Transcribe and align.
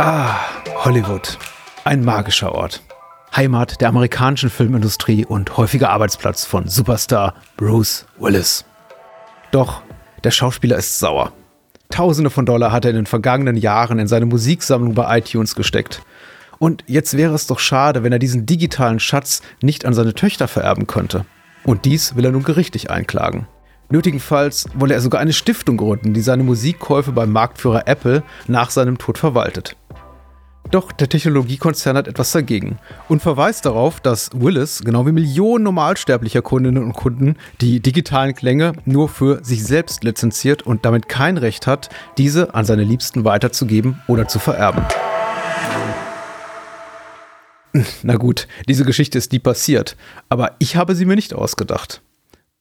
Ah, 0.00 0.36
Hollywood. 0.84 1.36
Ein 1.82 2.04
magischer 2.04 2.54
Ort. 2.54 2.84
Heimat 3.34 3.80
der 3.80 3.88
amerikanischen 3.88 4.48
Filmindustrie 4.48 5.26
und 5.26 5.56
häufiger 5.56 5.90
Arbeitsplatz 5.90 6.44
von 6.44 6.68
Superstar 6.68 7.34
Bruce 7.56 8.06
Willis. 8.16 8.64
Doch 9.50 9.82
der 10.22 10.30
Schauspieler 10.30 10.76
ist 10.76 11.00
sauer. 11.00 11.32
Tausende 11.90 12.30
von 12.30 12.46
Dollar 12.46 12.70
hat 12.70 12.84
er 12.84 12.92
in 12.92 12.96
den 12.96 13.06
vergangenen 13.06 13.56
Jahren 13.56 13.98
in 13.98 14.06
seine 14.06 14.26
Musiksammlung 14.26 14.94
bei 14.94 15.18
iTunes 15.18 15.56
gesteckt. 15.56 16.00
Und 16.60 16.84
jetzt 16.86 17.16
wäre 17.16 17.34
es 17.34 17.48
doch 17.48 17.58
schade, 17.58 18.04
wenn 18.04 18.12
er 18.12 18.20
diesen 18.20 18.46
digitalen 18.46 19.00
Schatz 19.00 19.42
nicht 19.62 19.84
an 19.84 19.94
seine 19.94 20.14
Töchter 20.14 20.46
vererben 20.46 20.86
könnte. 20.86 21.24
Und 21.64 21.86
dies 21.86 22.14
will 22.14 22.24
er 22.24 22.30
nun 22.30 22.44
gerichtlich 22.44 22.88
einklagen. 22.88 23.48
Nötigenfalls 23.90 24.66
wolle 24.74 24.94
er 24.94 25.00
sogar 25.00 25.20
eine 25.20 25.32
Stiftung 25.32 25.78
gründen, 25.78 26.12
die 26.12 26.20
seine 26.20 26.42
Musikkäufe 26.42 27.12
beim 27.12 27.32
Marktführer 27.32 27.88
Apple 27.88 28.22
nach 28.46 28.70
seinem 28.70 28.98
Tod 28.98 29.16
verwaltet. 29.16 29.76
Doch 30.70 30.92
der 30.92 31.08
Technologiekonzern 31.08 31.96
hat 31.96 32.08
etwas 32.08 32.32
dagegen 32.32 32.78
und 33.08 33.22
verweist 33.22 33.64
darauf, 33.64 34.00
dass 34.00 34.30
Willis, 34.34 34.82
genau 34.84 35.06
wie 35.06 35.12
Millionen 35.12 35.64
normalsterblicher 35.64 36.42
Kundinnen 36.42 36.84
und 36.84 36.92
Kunden, 36.92 37.36
die 37.62 37.80
digitalen 37.80 38.34
Klänge 38.34 38.74
nur 38.84 39.08
für 39.08 39.42
sich 39.42 39.64
selbst 39.64 40.04
lizenziert 40.04 40.60
und 40.62 40.84
damit 40.84 41.08
kein 41.08 41.38
Recht 41.38 41.66
hat, 41.66 41.88
diese 42.18 42.54
an 42.54 42.66
seine 42.66 42.84
Liebsten 42.84 43.24
weiterzugeben 43.24 44.02
oder 44.08 44.28
zu 44.28 44.38
vererben. 44.38 44.84
Na 48.02 48.16
gut, 48.16 48.46
diese 48.68 48.84
Geschichte 48.84 49.16
ist 49.16 49.32
nie 49.32 49.38
passiert, 49.38 49.96
aber 50.28 50.56
ich 50.58 50.76
habe 50.76 50.94
sie 50.94 51.06
mir 51.06 51.16
nicht 51.16 51.32
ausgedacht. 51.32 52.02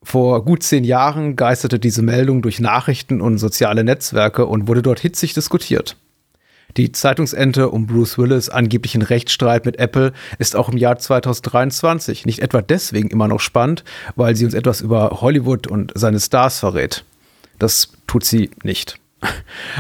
Vor 0.10 0.46
gut 0.46 0.64
zehn 0.64 0.86
Jahren 0.86 1.36
geisterte 1.36 1.80
diese 1.80 2.02
Meldung 2.02 2.42
durch 2.42 2.62
Nachrichten 2.62 3.20
und 3.20 3.40
soziale 3.40 3.84
Netzwerke 3.84 4.46
und 4.46 4.70
wurde 4.70 4.82
dort 4.82 5.02
hitzig 5.02 5.34
diskutiert. 5.34 5.98
Die 6.78 6.94
Zeitungsente 6.94 7.68
um 7.68 7.88
Bruce 7.88 8.18
Willis 8.18 8.48
angeblichen 8.48 9.02
Rechtsstreit 9.02 9.66
mit 9.66 9.80
Apple 9.80 10.14
ist 10.40 10.56
auch 10.56 10.70
im 10.70 10.78
Jahr 10.78 10.98
2023 10.98 12.26
nicht 12.26 12.40
etwa 12.40 12.62
deswegen 12.62 13.10
immer 13.10 13.28
noch 13.28 13.42
spannend, 13.42 13.84
weil 14.16 14.34
sie 14.38 14.46
uns 14.46 14.54
etwas 14.54 14.80
über 14.80 15.20
Hollywood 15.20 15.68
und 15.68 15.92
seine 15.94 16.22
Stars 16.22 16.60
verrät. 16.60 17.04
Das 17.60 17.90
tut 18.08 18.24
sie 18.24 18.52
nicht. 18.64 19.02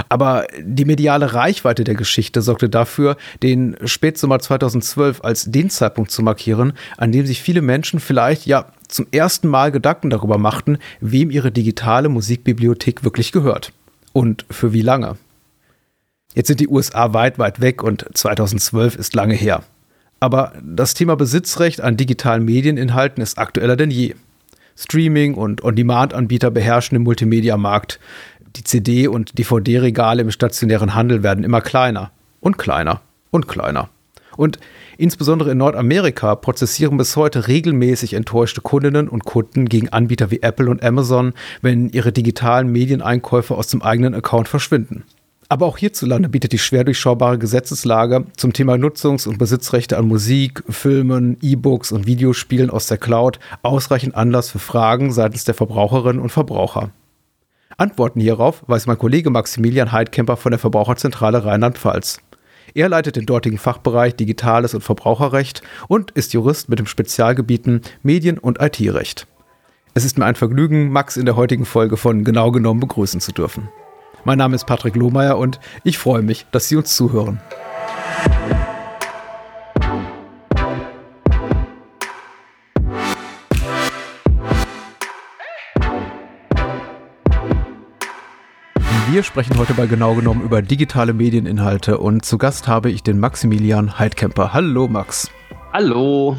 Aber 0.10 0.48
die 0.60 0.84
mediale 0.84 1.36
Reichweite 1.36 1.86
der 1.86 1.96
Geschichte 1.96 2.42
sorgte 2.42 2.68
dafür, 2.68 3.16
den 3.44 3.78
Spätsommer 3.86 4.40
2012 4.40 5.24
als 5.24 5.46
den 5.46 5.70
Zeitpunkt 5.70 6.12
zu 6.12 6.22
markieren, 6.22 6.74
an 6.98 7.14
dem 7.14 7.26
sich 7.26 7.42
viele 7.42 7.62
Menschen 7.62 8.02
vielleicht 8.02 8.46
ja 8.46 8.74
zum 8.88 9.08
ersten 9.12 9.48
Mal 9.48 9.72
Gedanken 9.72 10.10
darüber 10.10 10.38
machten, 10.38 10.78
wem 11.00 11.32
ihre 11.32 11.52
digitale 11.52 12.10
Musikbibliothek 12.10 13.04
wirklich 13.04 13.32
gehört. 13.32 13.74
Und 14.14 14.46
für 14.50 14.74
wie 14.74 14.82
lange. 14.82 15.18
Jetzt 16.34 16.48
sind 16.48 16.60
die 16.60 16.68
USA 16.68 17.14
weit, 17.14 17.40
weit 17.40 17.62
weg 17.62 17.84
und 17.84 18.06
2012 18.14 18.96
ist 18.96 19.16
lange 19.16 19.34
her. 19.34 19.64
Aber 20.20 20.54
das 20.64 20.94
Thema 20.94 21.16
Besitzrecht 21.16 21.82
an 21.82 21.98
digitalen 21.98 22.46
Medieninhalten 22.46 23.22
ist 23.22 23.38
aktueller 23.38 23.76
denn 23.76 23.92
je. 23.92 24.16
Streaming 24.76 25.34
und 25.34 25.64
On-Demand-Anbieter 25.64 26.52
beherrschen 26.52 26.96
den 26.96 27.04
Multimedia-Markt. 27.04 28.00
Die 28.56 28.64
CD- 28.64 29.08
und 29.08 29.38
DVD-Regale 29.38 30.22
im 30.22 30.32
stationären 30.32 30.94
Handel 30.94 31.24
werden 31.24 31.44
immer 31.44 31.62
kleiner 31.62 32.12
und 32.40 32.58
kleiner 32.58 33.02
und 33.32 33.48
kleiner. 33.48 33.90
Und 34.36 34.60
insbesondere 34.98 35.52
in 35.52 35.58
Nordamerika 35.58 36.36
prozessieren 36.36 36.98
bis 36.98 37.16
heute 37.16 37.48
regelmäßig 37.48 38.14
enttäuschte 38.14 38.62
Kundinnen 38.62 39.08
und 39.08 39.26
Kunden 39.26 39.70
gegen 39.70 39.90
Anbieter 39.90 40.32
wie 40.32 40.42
Apple 40.42 40.70
und 40.70 40.84
Amazon, 40.84 41.34
wenn 41.62 41.90
ihre 41.90 42.12
digitalen 42.12 42.72
Medieneinkäufe 42.72 43.56
aus 43.56 43.68
dem 43.68 43.82
eigenen 43.82 44.14
Account 44.14 44.48
verschwinden. 44.48 45.04
Aber 45.50 45.66
auch 45.66 45.78
hierzulande 45.78 46.28
bietet 46.28 46.52
die 46.52 46.58
schwer 46.58 46.84
durchschaubare 46.84 47.38
Gesetzeslage 47.38 48.26
zum 48.36 48.52
Thema 48.52 48.76
Nutzungs- 48.76 49.28
und 49.28 49.38
Besitzrechte 49.38 49.98
an 49.98 50.08
Musik, 50.08 50.64
Filmen, 50.68 51.38
E-Books 51.42 51.94
und 51.94 52.06
Videospielen 52.06 52.70
aus 52.70 52.88
der 52.88 52.98
Cloud 52.98 53.40
ausreichend 53.64 54.16
Anlass 54.16 54.50
für 54.50 54.60
Fragen 54.60 55.14
seitens 55.14 55.46
der 55.46 55.54
Verbraucherinnen 55.54 56.22
und 56.22 56.32
Verbraucher. 56.32 56.92
Antworten 57.78 58.20
hierauf 58.20 58.64
weiß 58.68 58.88
mein 58.88 58.98
Kollege 58.98 59.30
Maximilian 59.30 59.92
Heidkemper 59.92 60.36
von 60.36 60.52
der 60.52 60.60
Verbraucherzentrale 60.60 61.46
Rheinland-Pfalz. 61.46 62.20
Er 62.78 62.90
leitet 62.90 63.16
den 63.16 63.26
dortigen 63.26 63.58
Fachbereich 63.58 64.16
Digitales 64.16 64.76
und 64.76 64.82
Verbraucherrecht 64.82 65.64
und 65.88 66.12
ist 66.12 66.34
Jurist 66.34 66.70
mit 66.70 66.78
den 66.78 66.86
Spezialgebieten 66.86 67.82
Medien- 68.04 68.38
und 68.38 68.62
IT-Recht. 68.62 69.26
Es 69.96 70.06
ist 70.06 70.20
mir 70.20 70.26
ein 70.26 70.36
Vergnügen, 70.36 70.92
Max 70.92 71.18
in 71.18 71.26
der 71.26 71.36
heutigen 71.36 71.66
Folge 71.66 71.98
von 71.98 72.24
Genau 72.24 72.52
genommen 72.52 72.80
begrüßen 72.80 73.20
zu 73.20 73.32
dürfen. 73.32 73.70
Mein 74.26 74.38
Name 74.38 74.54
ist 74.54 74.68
Patrick 74.68 74.96
Lohmeier 74.96 75.40
und 75.40 75.60
ich 75.84 75.98
freue 75.98 76.22
mich, 76.22 76.46
dass 76.52 76.68
Sie 76.68 76.76
uns 76.76 76.96
zuhören. 76.96 77.42
Wir 89.18 89.24
sprechen 89.24 89.58
heute 89.58 89.74
bei 89.74 89.88
genau 89.88 90.14
genommen 90.14 90.44
über 90.44 90.62
digitale 90.62 91.12
Medieninhalte 91.12 91.98
und 91.98 92.24
zu 92.24 92.38
Gast 92.38 92.68
habe 92.68 92.92
ich 92.92 93.02
den 93.02 93.20
Maximilian 93.20 93.98
Heidkemper. 93.98 94.54
Hallo 94.54 94.88
Max. 94.88 95.32
Hallo. 95.74 96.38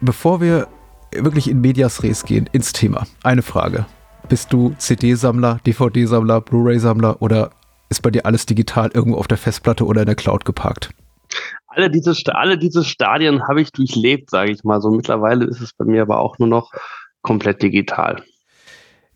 Bevor 0.00 0.40
wir 0.40 0.68
wirklich 1.10 1.50
in 1.50 1.60
Medias 1.60 2.04
Res 2.04 2.24
gehen, 2.24 2.48
ins 2.52 2.72
Thema, 2.72 3.08
eine 3.24 3.42
Frage. 3.42 3.86
Bist 4.28 4.52
du 4.52 4.72
CD-Sammler, 4.78 5.58
DVD-Sammler, 5.66 6.42
Blu-ray-Sammler 6.42 7.20
oder 7.20 7.50
ist 7.88 8.02
bei 8.02 8.12
dir 8.12 8.24
alles 8.24 8.46
digital 8.46 8.92
irgendwo 8.94 9.18
auf 9.18 9.26
der 9.26 9.38
Festplatte 9.38 9.84
oder 9.84 10.02
in 10.02 10.06
der 10.06 10.14
Cloud 10.14 10.44
geparkt? 10.44 10.90
Alle 11.66 11.90
diese, 11.90 12.14
alle 12.36 12.56
diese 12.56 12.84
Stadien 12.84 13.48
habe 13.48 13.62
ich 13.62 13.72
durchlebt, 13.72 14.30
sage 14.30 14.52
ich 14.52 14.62
mal. 14.62 14.80
So 14.80 14.92
mittlerweile 14.92 15.44
ist 15.44 15.60
es 15.60 15.72
bei 15.72 15.86
mir 15.86 16.02
aber 16.02 16.20
auch 16.20 16.38
nur 16.38 16.46
noch 16.46 16.70
komplett 17.22 17.60
digital. 17.64 18.22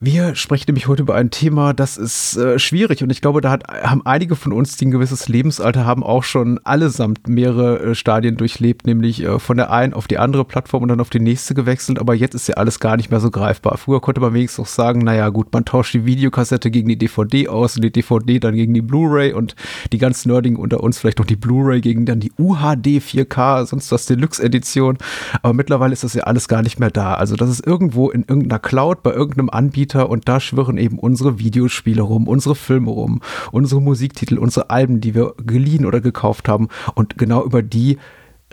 Wir 0.01 0.35
sprechen 0.35 0.65
nämlich 0.69 0.89
heute 0.89 1.03
über 1.03 1.15
ein 1.15 1.31
Thema, 1.31 1.73
das 1.73 1.97
ist 1.97 2.37
äh, 2.37 2.59
schwierig 2.59 3.05
und 3.05 3.11
ich 3.11 3.23
glaube, 3.23 3.41
da 3.41 3.53
hat, 3.53 3.69
haben 3.69 4.05
einige 4.05 4.35
von 4.35 4.53
uns, 4.53 4.77
die 4.77 4.87
ein 4.87 4.91
gewisses 4.91 5.29
Lebensalter 5.29 5.87
haben, 5.87 6.03
auch 6.03 6.25
schon 6.25 6.59
allesamt 6.65 7.29
mehrere 7.29 7.79
äh, 7.79 7.95
Stadien 7.95 8.37
durchlebt, 8.37 8.87
nämlich 8.87 9.23
äh, 9.23 9.39
von 9.39 9.57
der 9.57 9.71
einen 9.71 9.95
auf 9.95 10.09
die 10.09 10.19
andere 10.19 10.45
Plattform 10.45 10.83
und 10.83 10.89
dann 10.89 11.01
auf 11.01 11.11
die 11.11 11.21
nächste 11.21 11.55
gewechselt, 11.55 12.01
aber 12.01 12.13
jetzt 12.13 12.35
ist 12.35 12.49
ja 12.49 12.57
alles 12.57 12.81
gar 12.81 12.97
nicht 12.97 13.11
mehr 13.11 13.21
so 13.21 13.31
greifbar. 13.31 13.79
Früher 13.79 14.01
konnte 14.01 14.21
man 14.21 14.35
wenigstens 14.35 14.65
auch 14.65 14.69
sagen, 14.69 14.99
naja 14.99 15.29
gut, 15.29 15.53
man 15.53 15.65
tauscht 15.65 15.95
die 15.95 16.05
Videokassette 16.05 16.73
gegen 16.73 16.89
die 16.89 16.99
DVD 16.99 17.49
aus 17.49 17.77
und 17.77 17.83
die 17.83 17.93
DVD 17.93 18.41
dann 18.41 18.57
gegen 18.57 18.75
die 18.75 18.83
Blu-ray 18.83 19.33
und 19.33 19.55
die 19.93 19.99
ganz 19.99 20.27
Nerdigen 20.27 20.59
unter 20.59 20.83
uns 20.83 20.99
vielleicht 20.99 21.21
noch 21.21 21.27
die 21.27 21.37
Blu-ray 21.37 21.81
gegen 21.81 22.05
dann 22.05 22.19
die 22.19 22.33
UHD 22.37 22.99
4K, 22.99 23.65
sonst 23.65 23.93
was 23.93 24.07
Deluxe-Edition, 24.07 24.99
aber 25.41 25.55
mittlerweile 25.55 25.93
ist 25.93 26.03
das 26.03 26.15
ja 26.15 26.25
alles 26.25 26.49
gar 26.49 26.63
nicht 26.63 26.81
mehr 26.81 26.91
da. 26.91 27.15
Also 27.15 27.37
das 27.37 27.49
ist 27.49 27.65
irgendwo 27.65 28.11
in 28.11 28.23
irgendeiner 28.23 28.59
Cloud 28.59 29.05
bei 29.05 29.13
irgendeinem 29.13 29.51
Anbieter 29.51 29.94
Computer 29.95 30.11
und 30.11 30.29
da 30.29 30.41
schwirren 30.41 30.77
eben 30.77 30.99
unsere 30.99 31.39
Videospiele 31.39 32.03
rum, 32.03 32.27
unsere 32.29 32.55
Filme 32.55 32.91
rum, 32.91 33.21
unsere 33.53 33.81
Musiktitel, 33.81 34.39
unsere 34.39 34.71
Alben, 34.71 35.01
die 35.01 35.15
wir 35.15 35.35
geliehen 35.45 35.87
oder 35.87 36.01
gekauft 36.01 36.49
haben. 36.49 36.69
Und 36.95 37.17
genau 37.17 37.45
über 37.45 37.63
die 37.63 37.99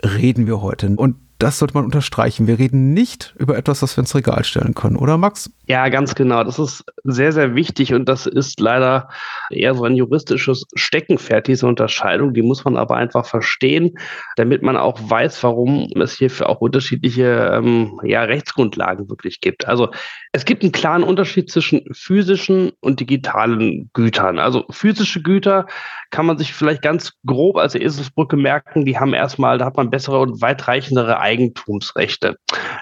reden 0.04 0.46
wir 0.46 0.60
heute. 0.60 0.88
Und 0.96 1.16
das 1.42 1.58
sollte 1.58 1.74
man 1.74 1.84
unterstreichen. 1.84 2.46
Wir 2.46 2.58
reden 2.58 2.94
nicht 2.94 3.34
über 3.36 3.56
etwas, 3.56 3.80
das 3.80 3.96
wir 3.96 4.02
ins 4.02 4.14
Regal 4.14 4.44
stellen 4.44 4.74
können, 4.74 4.96
oder 4.96 5.18
Max? 5.18 5.50
Ja, 5.66 5.88
ganz 5.88 6.14
genau. 6.14 6.44
Das 6.44 6.58
ist 6.58 6.84
sehr, 7.02 7.32
sehr 7.32 7.54
wichtig 7.54 7.94
und 7.94 8.08
das 8.08 8.26
ist 8.26 8.60
leider 8.60 9.08
eher 9.50 9.74
so 9.74 9.84
ein 9.84 9.96
juristisches 9.96 10.66
Steckenpferd, 10.74 11.48
diese 11.48 11.66
Unterscheidung. 11.66 12.32
Die 12.34 12.42
muss 12.42 12.64
man 12.64 12.76
aber 12.76 12.96
einfach 12.96 13.26
verstehen, 13.26 13.98
damit 14.36 14.62
man 14.62 14.76
auch 14.76 14.98
weiß, 15.02 15.42
warum 15.42 15.88
es 15.96 16.12
hierfür 16.12 16.48
auch 16.48 16.60
unterschiedliche 16.60 17.50
ähm, 17.52 18.00
ja, 18.04 18.22
Rechtsgrundlagen 18.22 19.08
wirklich 19.08 19.40
gibt. 19.40 19.66
Also 19.66 19.90
es 20.32 20.44
gibt 20.44 20.62
einen 20.62 20.72
klaren 20.72 21.02
Unterschied 21.02 21.50
zwischen 21.50 21.84
physischen 21.92 22.72
und 22.80 23.00
digitalen 23.00 23.90
Gütern. 23.92 24.38
Also 24.38 24.64
physische 24.70 25.22
Güter 25.22 25.66
kann 26.10 26.26
man 26.26 26.38
sich 26.38 26.54
vielleicht 26.54 26.82
ganz 26.82 27.12
grob 27.26 27.56
als 27.56 27.74
Eselsbrücke 27.74 28.36
merken. 28.36 28.84
Die 28.84 28.98
haben 28.98 29.14
erstmal, 29.14 29.58
da 29.58 29.64
hat 29.64 29.76
man 29.76 29.90
bessere 29.90 30.20
und 30.20 30.40
weitreichendere 30.40 31.18
Eigentumsrechte. 31.32 32.36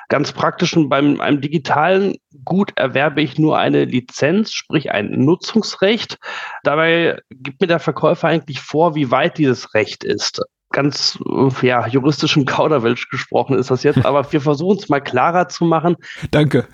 Ganz 0.08 0.32
praktisch 0.32 0.76
beim 0.76 1.20
einem 1.20 1.40
digitalen 1.40 2.16
Gut 2.44 2.72
erwerbe 2.76 3.22
ich 3.22 3.38
nur 3.38 3.58
eine 3.58 3.84
Lizenz, 3.84 4.52
sprich 4.52 4.90
ein 4.90 5.10
Nutzungsrecht. 5.10 6.18
Dabei 6.64 7.20
gibt 7.30 7.60
mir 7.60 7.68
der 7.68 7.78
Verkäufer 7.78 8.28
eigentlich 8.28 8.60
vor, 8.60 8.94
wie 8.94 9.10
weit 9.10 9.38
dieses 9.38 9.74
Recht 9.74 10.04
ist 10.04 10.42
ganz 10.72 11.18
ja, 11.62 11.86
juristischem 11.86 12.44
Kauderwelsch 12.44 13.08
gesprochen 13.08 13.58
ist 13.58 13.70
das 13.70 13.82
jetzt, 13.82 14.04
aber 14.04 14.30
wir 14.32 14.40
versuchen 14.40 14.78
es 14.78 14.88
mal 14.88 15.00
klarer 15.00 15.48
zu 15.48 15.64
machen. 15.64 15.96
Danke. 16.30 16.68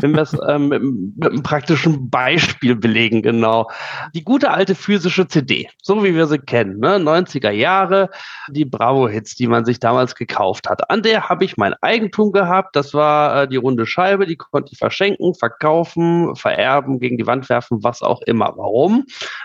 wenn 0.00 0.12
wir 0.12 0.22
es 0.22 0.36
ähm, 0.48 0.68
mit, 0.68 0.82
mit, 0.82 1.30
einem 1.30 1.42
praktischen 1.42 2.08
Beispiel 2.08 2.74
belegen, 2.74 3.22
genau. 3.22 3.70
Die 4.14 4.24
gute 4.24 4.50
alte 4.50 4.74
physische 4.74 5.28
CD, 5.28 5.68
so 5.82 6.02
wie 6.02 6.14
wir 6.14 6.26
sie 6.26 6.38
kennen, 6.38 6.78
ne? 6.78 6.96
90er 6.96 7.50
Jahre, 7.50 8.10
die 8.50 8.64
Bravo-Hits, 8.64 9.34
die 9.34 9.46
man 9.46 9.64
sich 9.64 9.78
damals 9.78 10.14
gekauft 10.14 10.68
hat. 10.68 10.90
An 10.90 11.02
der 11.02 11.28
habe 11.28 11.44
ich 11.44 11.56
mein 11.58 11.74
Eigentum 11.82 12.32
gehabt. 12.32 12.76
Das 12.76 12.94
war 12.94 13.42
äh, 13.42 13.48
die 13.48 13.56
runde 13.56 13.86
Scheibe, 13.86 14.26
die 14.26 14.36
konnte 14.36 14.72
ich 14.72 14.78
verschenken, 14.78 15.34
verkaufen, 15.34 16.34
vererben, 16.34 16.98
gegen 16.98 17.18
die 17.18 17.26
Wand 17.26 17.48
werfen, 17.50 17.82
was 17.82 18.00
auch 18.00 18.22
immer. 18.22 18.54
Warum? 18.56 19.04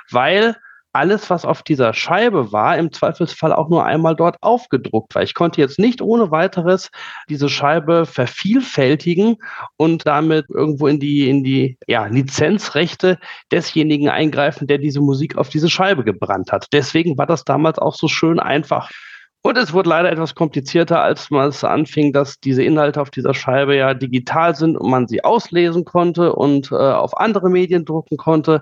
Weil 0.09 0.55
alles, 0.93 1.29
was 1.29 1.43
auf 1.43 1.63
dieser 1.63 1.93
Scheibe 1.93 2.51
war, 2.51 2.77
im 2.77 2.91
Zweifelsfall 2.91 3.51
auch 3.51 3.69
nur 3.69 3.83
einmal 3.83 4.15
dort 4.15 4.37
aufgedruckt 4.41 5.15
war. 5.15 5.23
Ich 5.23 5.33
konnte 5.33 5.59
jetzt 5.59 5.79
nicht 5.79 6.01
ohne 6.01 6.31
weiteres 6.31 6.91
diese 7.29 7.49
Scheibe 7.49 8.05
vervielfältigen 8.05 9.37
und 9.75 10.05
damit 10.05 10.45
irgendwo 10.49 10.87
in 10.87 10.99
die, 10.99 11.29
in 11.29 11.43
die 11.43 11.77
ja, 11.87 12.05
Lizenzrechte 12.05 13.17
desjenigen 13.51 14.09
eingreifen, 14.09 14.67
der 14.67 14.77
diese 14.77 15.01
Musik 15.01 15.37
auf 15.37 15.49
diese 15.49 15.69
Scheibe 15.69 16.03
gebrannt 16.03 16.51
hat. 16.51 16.67
Deswegen 16.71 17.17
war 17.17 17.25
das 17.25 17.43
damals 17.43 17.79
auch 17.79 17.95
so 17.95 18.07
schön 18.07 18.39
einfach. 18.39 18.91
Und 19.45 19.57
es 19.57 19.73
wurde 19.73 19.89
leider 19.89 20.09
etwas 20.09 20.35
komplizierter, 20.35 21.01
als 21.01 21.29
man 21.29 21.49
es 21.49 21.65
anfing, 21.65 22.13
dass 22.13 22.39
diese 22.39 22.63
Inhalte 22.63 23.01
auf 23.01 23.09
dieser 23.09 23.33
Scheibe 23.33 23.75
ja 23.75 23.93
digital 23.93 24.55
sind 24.55 24.77
und 24.77 24.89
man 24.89 25.07
sie 25.07 25.23
auslesen 25.23 25.83
konnte 25.83 26.33
und 26.33 26.71
äh, 26.71 26.75
auf 26.75 27.17
andere 27.17 27.49
Medien 27.49 27.83
drucken 27.83 28.15
konnte. 28.15 28.61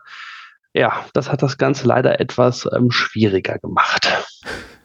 Ja, 0.73 1.06
das 1.13 1.31
hat 1.31 1.41
das 1.41 1.57
Ganze 1.57 1.88
leider 1.88 2.19
etwas 2.19 2.68
ähm, 2.73 2.91
schwieriger 2.91 3.59
gemacht 3.59 4.07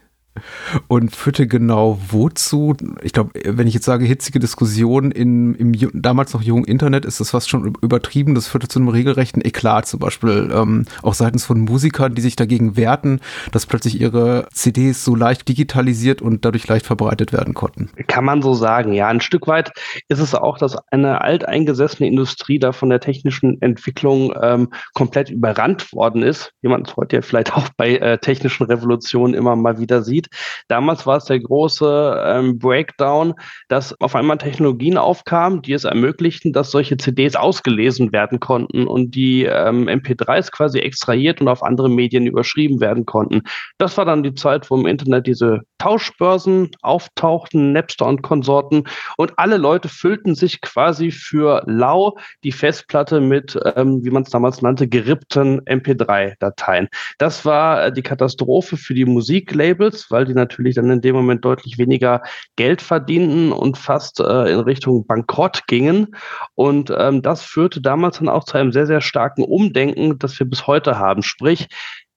und 0.89 1.15
führte 1.15 1.47
genau 1.47 1.99
wozu? 2.09 2.75
Ich 3.03 3.13
glaube, 3.13 3.31
wenn 3.45 3.67
ich 3.67 3.75
jetzt 3.75 3.85
sage 3.85 4.05
hitzige 4.05 4.39
Diskussion 4.39 5.11
in, 5.11 5.55
im 5.55 5.73
damals 5.93 6.35
noch 6.35 6.43
jungen 6.43 6.65
Internet, 6.65 7.05
ist 7.05 7.21
das 7.21 7.31
fast 7.31 7.49
schon 7.49 7.75
übertrieben. 7.81 8.35
Das 8.35 8.49
führte 8.49 8.69
zu 8.69 8.79
einem 8.79 8.89
regelrechten 8.89 9.45
Eklat, 9.45 9.87
zum 9.87 10.01
Beispiel 10.01 10.51
ähm, 10.53 10.87
auch 11.03 11.15
seitens 11.15 11.45
von 11.45 11.61
Musikern, 11.61 12.15
die 12.15 12.23
sich 12.23 12.37
dagegen 12.37 12.77
wehrten, 12.77 13.21
dass 13.53 13.67
plötzlich 13.67 14.01
ihre 14.01 14.49
CDs 14.53 15.05
so 15.05 15.15
leicht 15.15 15.49
digitalisiert 15.49 16.23
und 16.23 16.45
dadurch 16.45 16.67
leicht 16.69 16.87
verbreitet 16.87 17.33
werden 17.33 17.55
konnten. 17.55 17.91
Kann 18.07 18.25
man 18.25 18.43
so 18.43 18.55
sagen, 18.55 18.93
ja. 18.93 19.09
Ein 19.09 19.21
Stück 19.21 19.47
weit 19.47 19.73
ist 20.09 20.19
es 20.19 20.35
auch, 20.35 20.59
dass 20.59 20.77
eine 20.91 21.21
alteingesessene 21.21 22.09
Industrie 22.09 22.59
da 22.59 22.73
von 22.73 22.89
der 22.91 23.01
technischen 23.01 23.61
Entwicklung 23.63 24.35
ähm, 24.41 24.69
komplett 24.95 25.31
überrannt 25.31 25.93
worden 25.93 26.23
ist, 26.23 26.53
wie 26.63 26.69
man 26.69 26.83
es 26.83 26.97
heute 26.97 27.17
ja 27.17 27.23
vielleicht 27.23 27.55
auch 27.55 27.69
bei 27.77 27.97
äh, 27.97 28.19
technischen 28.19 28.67
Revolutionen 28.67 29.35
immer 29.35 29.57
mal 29.57 29.79
wieder 29.79 30.03
sieht. 30.03 30.26
Damals 30.69 31.07
war 31.07 31.19
es 31.19 31.25
der 31.25 31.41
große 31.41 32.23
ähm, 32.27 32.59
Breakdown, 32.59 33.35
dass 33.69 33.99
auf 34.01 34.15
einmal 34.15 34.39
Technologien 34.39 34.99
aufkamen, 34.99 35.63
die 35.63 35.73
es 35.73 35.85
ermöglichten, 35.85 36.53
dass 36.53 36.71
solche 36.71 36.97
CDs 36.97 37.37
ausgelesen 37.37 38.13
werden 38.13 38.41
konnten 38.41 38.87
und 38.87 39.15
die 39.15 39.45
ähm, 39.45 39.89
MP3s 39.89 40.51
quasi 40.51 40.79
extrahiert 40.79 41.41
und 41.41 41.49
auf 41.49 41.63
andere 41.63 41.89
Medien 41.89 42.27
überschrieben 42.27 42.81
werden 42.81 43.07
konnten. 43.07 43.43
Das 43.79 43.97
war 43.97 44.05
dann 44.05 44.23
die 44.23 44.35
Zeit, 44.35 44.71
wo 44.71 44.77
im 44.77 44.87
Internet 44.87 45.27
diese 45.27 45.63
Tauschbörsen 45.79 46.71
auftauchten, 46.83 47.73
Napster 47.73 48.07
und 48.07 48.23
Konsorten 48.23 48.85
und 49.17 49.39
alle 49.39 49.57
Leute 49.57 49.89
füllten 49.89 50.35
sich 50.35 50.61
quasi 50.61 51.11
für 51.11 51.63
lau 51.67 52.17
die 52.45 52.53
Festplatte 52.53 53.21
mit, 53.21 53.59
ähm, 53.77 54.05
wie 54.05 54.11
man 54.11 54.23
es 54.23 54.31
damals 54.31 54.63
nannte, 54.63 54.89
gerippten 54.89 55.61
MP3-Dateien. 55.63 56.89
Das 57.19 57.45
war 57.45 57.87
äh, 57.87 57.93
die 57.93 58.03
Katastrophe 58.03 58.77
für 58.77 58.95
die 58.95 59.05
Musiklabels, 59.05 60.11
weil 60.17 60.25
die 60.25 60.33
natürlich 60.33 60.77
dann 60.77 60.91
in 60.91 61.03
dem 61.03 61.15
Moment 61.15 61.45
deutlich 61.45 61.77
weniger 61.77 62.23
Geld 62.57 62.81
verdienten 62.81 63.53
und 63.53 63.77
fast 63.77 64.19
äh, 64.19 64.51
in 64.51 64.61
Richtung 64.61 65.07
Bankrott 65.07 65.67
gingen. 65.67 66.17
Und 66.55 66.91
ähm, 66.97 67.21
das 67.21 67.43
führte 67.43 67.83
damals 67.83 68.17
dann 68.17 68.31
auch 68.31 68.45
zu 68.45 68.57
einem 68.57 68.73
sehr, 68.73 68.87
sehr 68.87 69.03
starken 69.03 69.45
Umdenken, 69.45 70.19
das 70.19 70.39
wir 70.39 70.49
bis 70.49 70.67
heute 70.67 70.99
haben. 70.99 71.23
Sprich, 71.23 71.69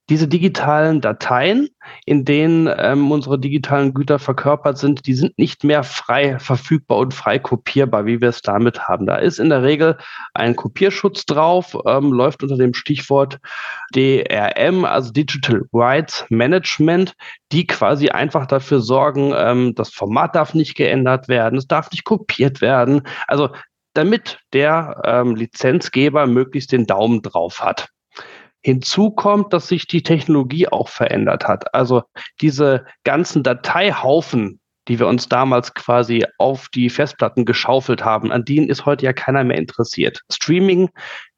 diese 0.10 0.28
digitalen 0.28 1.02
Dateien, 1.02 1.70
in 2.06 2.26
denen 2.26 2.70
ähm, 2.78 3.12
unsere 3.12 3.40
digitalen 3.40 3.94
Güter 3.94 4.20
verkörpert 4.20 4.78
sind, 4.78 5.06
die 5.06 5.14
sind 5.14 5.38
nicht 5.38 5.64
mehr 5.64 5.84
frei 5.84 6.40
verfügbar 6.40 6.98
und 6.98 7.14
frei 7.14 7.40
kopierbar, 7.40 8.06
wie 8.06 8.20
wir 8.20 8.30
es 8.30 8.42
damit 8.42 8.88
haben. 8.88 9.06
Da 9.06 9.18
ist 9.18 9.40
in 9.40 9.50
der 9.50 9.64
Regel 9.64 9.98
ein 10.34 10.56
Kopierschutz 10.56 11.26
drauf, 11.26 11.78
ähm, 11.86 12.12
läuft 12.12 12.42
unter 12.42 12.58
dem 12.58 12.74
Stichwort 12.74 13.40
DRM, 13.94 14.86
also 14.86 15.12
Digital 15.12 15.64
Rights 15.74 16.26
Management, 16.30 17.14
die 17.52 17.68
quasi 17.68 18.10
einfach 18.10 18.48
dafür 18.48 18.82
sorgen, 18.82 19.34
ähm, 19.36 19.76
das 19.76 19.90
Format 19.90 20.36
darf 20.36 20.54
nicht 20.54 20.76
geändert 20.76 21.28
werden, 21.28 21.58
es 21.58 21.68
darf 21.68 21.92
nicht 21.92 22.04
kopiert 22.04 22.62
werden. 22.62 23.04
Also 23.28 23.50
damit 23.94 24.40
der 24.54 25.02
ähm, 25.04 25.36
Lizenzgeber 25.36 26.28
möglichst 26.28 26.72
den 26.72 26.86
Daumen 26.86 27.22
drauf 27.22 27.62
hat. 27.62 27.90
Hinzu 28.62 29.12
kommt, 29.12 29.54
dass 29.54 29.68
sich 29.68 29.88
die 29.88 30.04
Technologie 30.04 30.68
auch 30.68 30.90
verändert 30.90 31.48
hat. 31.48 31.74
Also 31.74 32.04
diese 32.42 32.86
ganzen 33.04 33.44
Dateihaufen, 33.44 34.60
die 34.88 35.00
wir 35.00 35.08
uns 35.08 35.30
damals 35.30 35.74
quasi 35.74 36.26
auf 36.40 36.68
die 36.70 36.90
Festplatten 36.90 37.46
geschaufelt 37.46 38.04
haben, 38.04 38.32
an 38.32 38.44
denen 38.44 38.70
ist 38.70 38.86
heute 38.86 39.06
ja 39.06 39.14
keiner 39.14 39.44
mehr 39.44 39.58
interessiert. 39.58 40.22
Streaming 40.32 40.90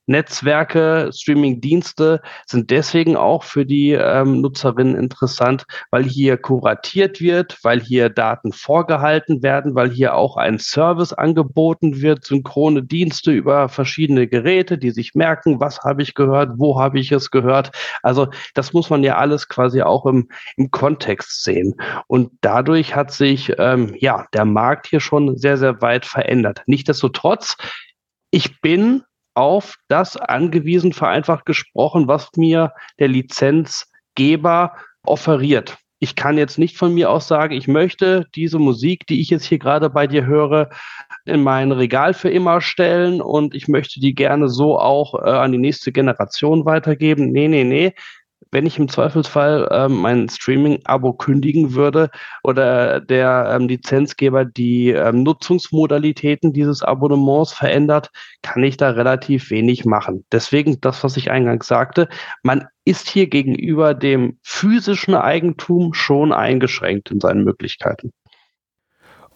Netzwerke, 0.08 1.10
Streaming-Dienste 1.14 2.22
sind 2.46 2.70
deswegen 2.70 3.16
auch 3.16 3.44
für 3.44 3.66
die 3.66 3.92
ähm, 3.92 4.42
Nutzerinnen 4.42 4.96
interessant, 4.96 5.66
weil 5.90 6.04
hier 6.04 6.38
kuratiert 6.38 7.22
wird, 7.22 7.58
weil 7.64 7.80
hier 7.80 8.10
Daten 8.10 8.52
vorgehalten 8.52 9.44
werden, 9.44 9.76
weil 9.76 9.90
hier 9.90 10.16
auch 10.16 10.38
ein 10.38 10.60
Service 10.60 11.14
angeboten 11.14 12.02
wird, 12.02 12.26
synchrone 12.26 12.84
Dienste 12.84 13.32
über 13.32 13.70
verschiedene 13.70 14.28
Geräte, 14.28 14.78
die 14.78 14.92
sich 14.92 15.14
merken, 15.14 15.60
was 15.60 15.80
habe 15.80 16.02
ich 16.02 16.14
gehört, 16.14 16.52
wo 16.58 16.80
habe 16.80 17.00
ich 17.00 17.12
es 17.12 17.32
gehört. 17.32 17.72
Also 18.04 18.28
das 18.54 18.74
muss 18.74 18.90
man 18.90 19.04
ja 19.04 19.18
alles 19.18 19.48
quasi 19.48 19.82
auch 19.82 20.06
im, 20.06 20.30
im 20.58 20.72
Kontext 20.72 21.44
sehen. 21.44 21.76
Und 22.08 22.32
dadurch 22.42 22.96
hat 22.96 23.12
sich 23.12 23.54
ähm, 23.58 23.96
ja 24.00 24.26
der 24.34 24.46
Markt 24.46 24.88
hier 24.88 25.00
schon 25.00 25.38
sehr, 25.38 25.58
sehr 25.58 25.82
weit 25.82 26.06
verändert. 26.06 26.64
Nichtsdestotrotz, 26.66 27.56
ich 28.32 28.62
bin 28.62 29.04
auf 29.34 29.78
das 29.88 30.18
angewiesen, 30.18 30.94
vereinfacht 30.94 31.46
gesprochen, 31.46 32.08
was 32.08 32.30
mir 32.36 32.74
der 33.00 33.08
Lizenzgeber 33.08 34.74
offeriert. 35.04 35.78
Ich 36.00 36.16
kann 36.16 36.38
jetzt 36.38 36.58
nicht 36.58 36.78
von 36.78 36.96
mir 36.96 37.12
aus 37.12 37.28
sagen, 37.28 37.54
ich 37.54 37.68
möchte 37.68 38.26
diese 38.34 38.58
Musik, 38.58 39.06
die 39.06 39.22
ich 39.22 39.30
jetzt 39.30 39.46
hier 39.46 39.60
gerade 39.60 39.90
bei 39.92 40.08
dir 40.08 40.26
höre, 40.26 40.70
in 41.26 41.44
mein 41.44 41.72
Regal 41.72 42.16
für 42.16 42.30
immer 42.30 42.60
stellen 42.60 43.22
und 43.22 43.54
ich 43.54 43.68
möchte 43.68 44.00
die 44.00 44.16
gerne 44.16 44.50
so 44.50 44.80
auch 44.80 45.14
äh, 45.14 45.30
an 45.30 45.52
die 45.52 45.60
nächste 45.60 45.92
Generation 45.92 46.66
weitergeben. 46.66 47.32
Nee, 47.32 47.48
nee, 47.48 47.64
nee 47.64 47.94
wenn 48.52 48.66
ich 48.66 48.78
im 48.78 48.90
Zweifelsfall 48.90 49.68
ähm, 49.72 49.98
mein 49.98 50.30
Streaming-Abo 50.30 51.14
kündigen 51.14 51.74
würde 51.74 52.10
oder 52.44 53.00
der 53.00 53.56
ähm, 53.56 53.68
Lizenzgeber 53.68 54.46
die 54.46 54.90
ähm, 54.90 55.24
Nutzungsmodalitäten 55.24 56.54
dieses 56.54 56.84
Abonnements 56.84 57.54
verändert, 57.54 58.12
kann 58.42 58.64
ich 58.64 58.78
da 58.78 58.92
relativ 58.92 59.50
wenig 59.50 59.86
machen. 59.86 60.26
Deswegen 60.32 60.80
das, 60.82 61.04
was 61.04 61.18
ich 61.18 61.32
eingangs 61.32 61.68
sagte, 61.68 62.10
man 62.44 62.68
ist 62.86 63.10
hier 63.10 63.28
gegenüber 63.28 63.94
dem 63.94 64.38
physischen 64.44 65.16
Eigentum 65.16 65.94
schon 65.94 66.34
eingeschränkt 66.34 67.12
in 67.12 67.20
seinen 67.20 67.44
Möglichkeiten. 67.44 68.12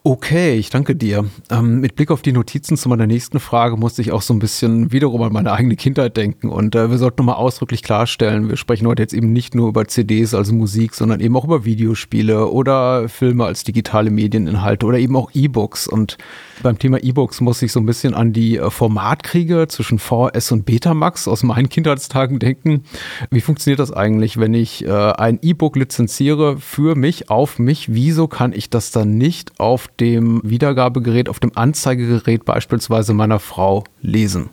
Okay, 0.08 0.54
ich 0.54 0.70
danke 0.70 0.94
dir. 0.94 1.24
Ähm, 1.50 1.80
mit 1.80 1.96
Blick 1.96 2.12
auf 2.12 2.22
die 2.22 2.30
Notizen 2.30 2.76
zu 2.76 2.88
meiner 2.88 3.08
nächsten 3.08 3.40
Frage 3.40 3.76
musste 3.76 4.02
ich 4.02 4.12
auch 4.12 4.22
so 4.22 4.32
ein 4.32 4.38
bisschen 4.38 4.92
wiederum 4.92 5.20
an 5.22 5.32
meine 5.32 5.50
eigene 5.50 5.74
Kindheit 5.74 6.16
denken. 6.16 6.48
Und 6.48 6.76
äh, 6.76 6.92
wir 6.92 6.98
sollten 6.98 7.22
nochmal 7.22 7.34
ausdrücklich 7.34 7.82
klarstellen, 7.82 8.48
wir 8.48 8.56
sprechen 8.56 8.86
heute 8.86 9.02
jetzt 9.02 9.14
eben 9.14 9.32
nicht 9.32 9.56
nur 9.56 9.68
über 9.68 9.88
CDs, 9.88 10.32
also 10.32 10.54
Musik, 10.54 10.94
sondern 10.94 11.18
eben 11.18 11.36
auch 11.36 11.44
über 11.44 11.64
Videospiele 11.64 12.46
oder 12.46 13.08
Filme 13.08 13.46
als 13.46 13.64
digitale 13.64 14.12
Medieninhalte 14.12 14.86
oder 14.86 15.00
eben 15.00 15.16
auch 15.16 15.32
E-Books. 15.34 15.88
Und 15.88 16.18
beim 16.62 16.78
Thema 16.78 17.02
E-Books 17.02 17.40
muss 17.40 17.60
ich 17.62 17.72
so 17.72 17.80
ein 17.80 17.86
bisschen 17.86 18.14
an 18.14 18.32
die 18.32 18.58
äh, 18.58 18.70
Formatkriege 18.70 19.66
zwischen 19.66 19.98
VS 19.98 20.52
und 20.52 20.66
Betamax 20.66 21.26
aus 21.26 21.42
meinen 21.42 21.68
Kindheitstagen 21.68 22.38
denken. 22.38 22.84
Wie 23.32 23.40
funktioniert 23.40 23.80
das 23.80 23.90
eigentlich, 23.90 24.38
wenn 24.38 24.54
ich 24.54 24.84
äh, 24.84 24.88
ein 24.88 25.40
E-Book 25.42 25.74
lizenziere 25.74 26.58
für 26.58 26.94
mich, 26.94 27.28
auf 27.28 27.58
mich? 27.58 27.92
Wieso 27.92 28.28
kann 28.28 28.52
ich 28.52 28.70
das 28.70 28.92
dann 28.92 29.18
nicht 29.18 29.58
auf 29.58 29.88
dem 30.00 30.40
Wiedergabegerät, 30.44 31.28
auf 31.28 31.40
dem 31.40 31.52
Anzeigegerät 31.54 32.44
beispielsweise 32.44 33.14
meiner 33.14 33.38
Frau 33.38 33.84
lesen. 34.00 34.50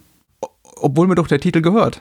Obwohl 0.76 1.08
mir 1.08 1.16
doch 1.16 1.28
der 1.28 1.40
Titel 1.40 1.62
gehört. 1.62 2.00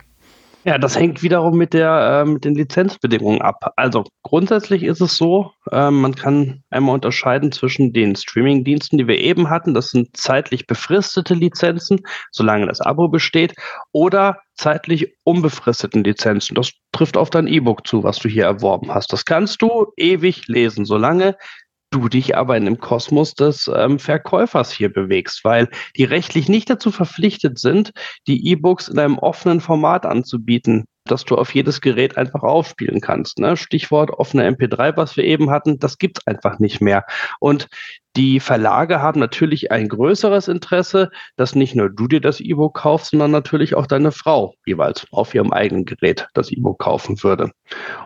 Ja, 0.64 0.78
das 0.78 0.96
hängt 0.96 1.25
wiederum 1.25 1.58
mit, 1.58 1.75
der, 1.75 2.22
äh, 2.22 2.25
mit 2.25 2.44
den 2.44 2.54
Lizenzbedingungen 2.54 3.42
ab. 3.42 3.72
Also 3.75 4.04
grundsätzlich 4.22 4.84
ist 4.84 5.00
es 5.00 5.16
so, 5.16 5.50
äh, 5.72 5.90
man 5.90 6.14
kann 6.14 6.62
einmal 6.70 6.94
unterscheiden 6.94 7.50
zwischen 7.50 7.92
den 7.92 8.14
Streaming-Diensten, 8.14 8.96
die 8.96 9.08
wir 9.08 9.18
eben 9.18 9.50
hatten. 9.50 9.75
Das 9.75 9.90
sind 9.90 10.16
zeitlich 10.16 10.68
befristete 10.68 11.34
Lizenzen, 11.34 12.02
solange 12.30 12.68
das 12.68 12.80
Abo 12.80 13.08
besteht, 13.08 13.54
oder 13.90 14.38
zeitlich 14.54 15.16
unbefristeten 15.25 16.04
Lizenzen. 16.04 16.54
Das 16.54 16.70
trifft 16.92 17.16
auf 17.16 17.30
dein 17.30 17.49
E-Book 17.49 17.84
zu, 17.84 18.04
was 18.04 18.20
du 18.20 18.28
hier 18.28 18.44
erworben 18.44 18.94
hast. 18.94 19.12
Das 19.12 19.25
kannst 19.25 19.62
du 19.62 19.87
ewig 19.96 20.46
lesen, 20.46 20.84
solange 20.84 21.37
du 21.92 22.08
dich 22.08 22.37
aber 22.37 22.56
in 22.56 22.64
dem 22.64 22.78
Kosmos 22.78 23.34
des 23.34 23.70
ähm, 23.72 23.99
Verkäufers 23.99 24.72
hier 24.72 24.92
bewegst, 24.92 25.44
weil 25.44 25.68
die 25.96 26.04
rechtlich 26.04 26.49
nicht 26.49 26.68
dazu 26.68 26.90
verpflichtet 26.90 27.58
sind, 27.58 27.92
die 28.26 28.49
E-Books 28.49 28.88
in 28.88 28.99
einem 28.99 29.18
offenen 29.18 29.61
Format 29.61 30.06
anzubieten. 30.06 30.87
Dass 31.04 31.25
du 31.25 31.37
auf 31.37 31.54
jedes 31.54 31.80
Gerät 31.80 32.16
einfach 32.16 32.42
aufspielen 32.42 33.00
kannst. 33.00 33.38
Ne? 33.38 33.56
Stichwort 33.56 34.11
offene 34.11 34.49
MP3, 34.49 34.97
was 34.97 35.16
wir 35.16 35.25
eben 35.25 35.50
hatten, 35.50 35.78
das 35.78 35.99
gibt's 35.99 36.26
einfach 36.26 36.59
nicht 36.59 36.80
mehr. 36.80 37.04
Und 37.40 37.68
die 38.14 38.40
Verlage 38.40 39.00
haben 39.00 39.21
natürlich 39.21 39.71
ein 39.73 39.88
größeres 39.88 40.49
Interesse, 40.49 41.11
dass 41.37 41.54
nicht 41.54 41.75
nur 41.75 41.88
du 41.88 42.09
dir 42.09 42.21
das 42.21 42.40
E-Book 42.40 42.75
kaufst, 42.75 43.11
sondern 43.11 43.30
natürlich 43.30 43.75
auch 43.75 43.87
deine 43.87 44.12
Frau 44.12 44.54
jeweils 44.66 45.06
auf 45.12 45.35
ihrem 45.35 45.50
eigenen 45.50 45.87
Gerät 45.87 46.28
das 46.35 46.50
E-Book 46.50 46.78
kaufen 46.78 47.23
würde. 47.23 47.50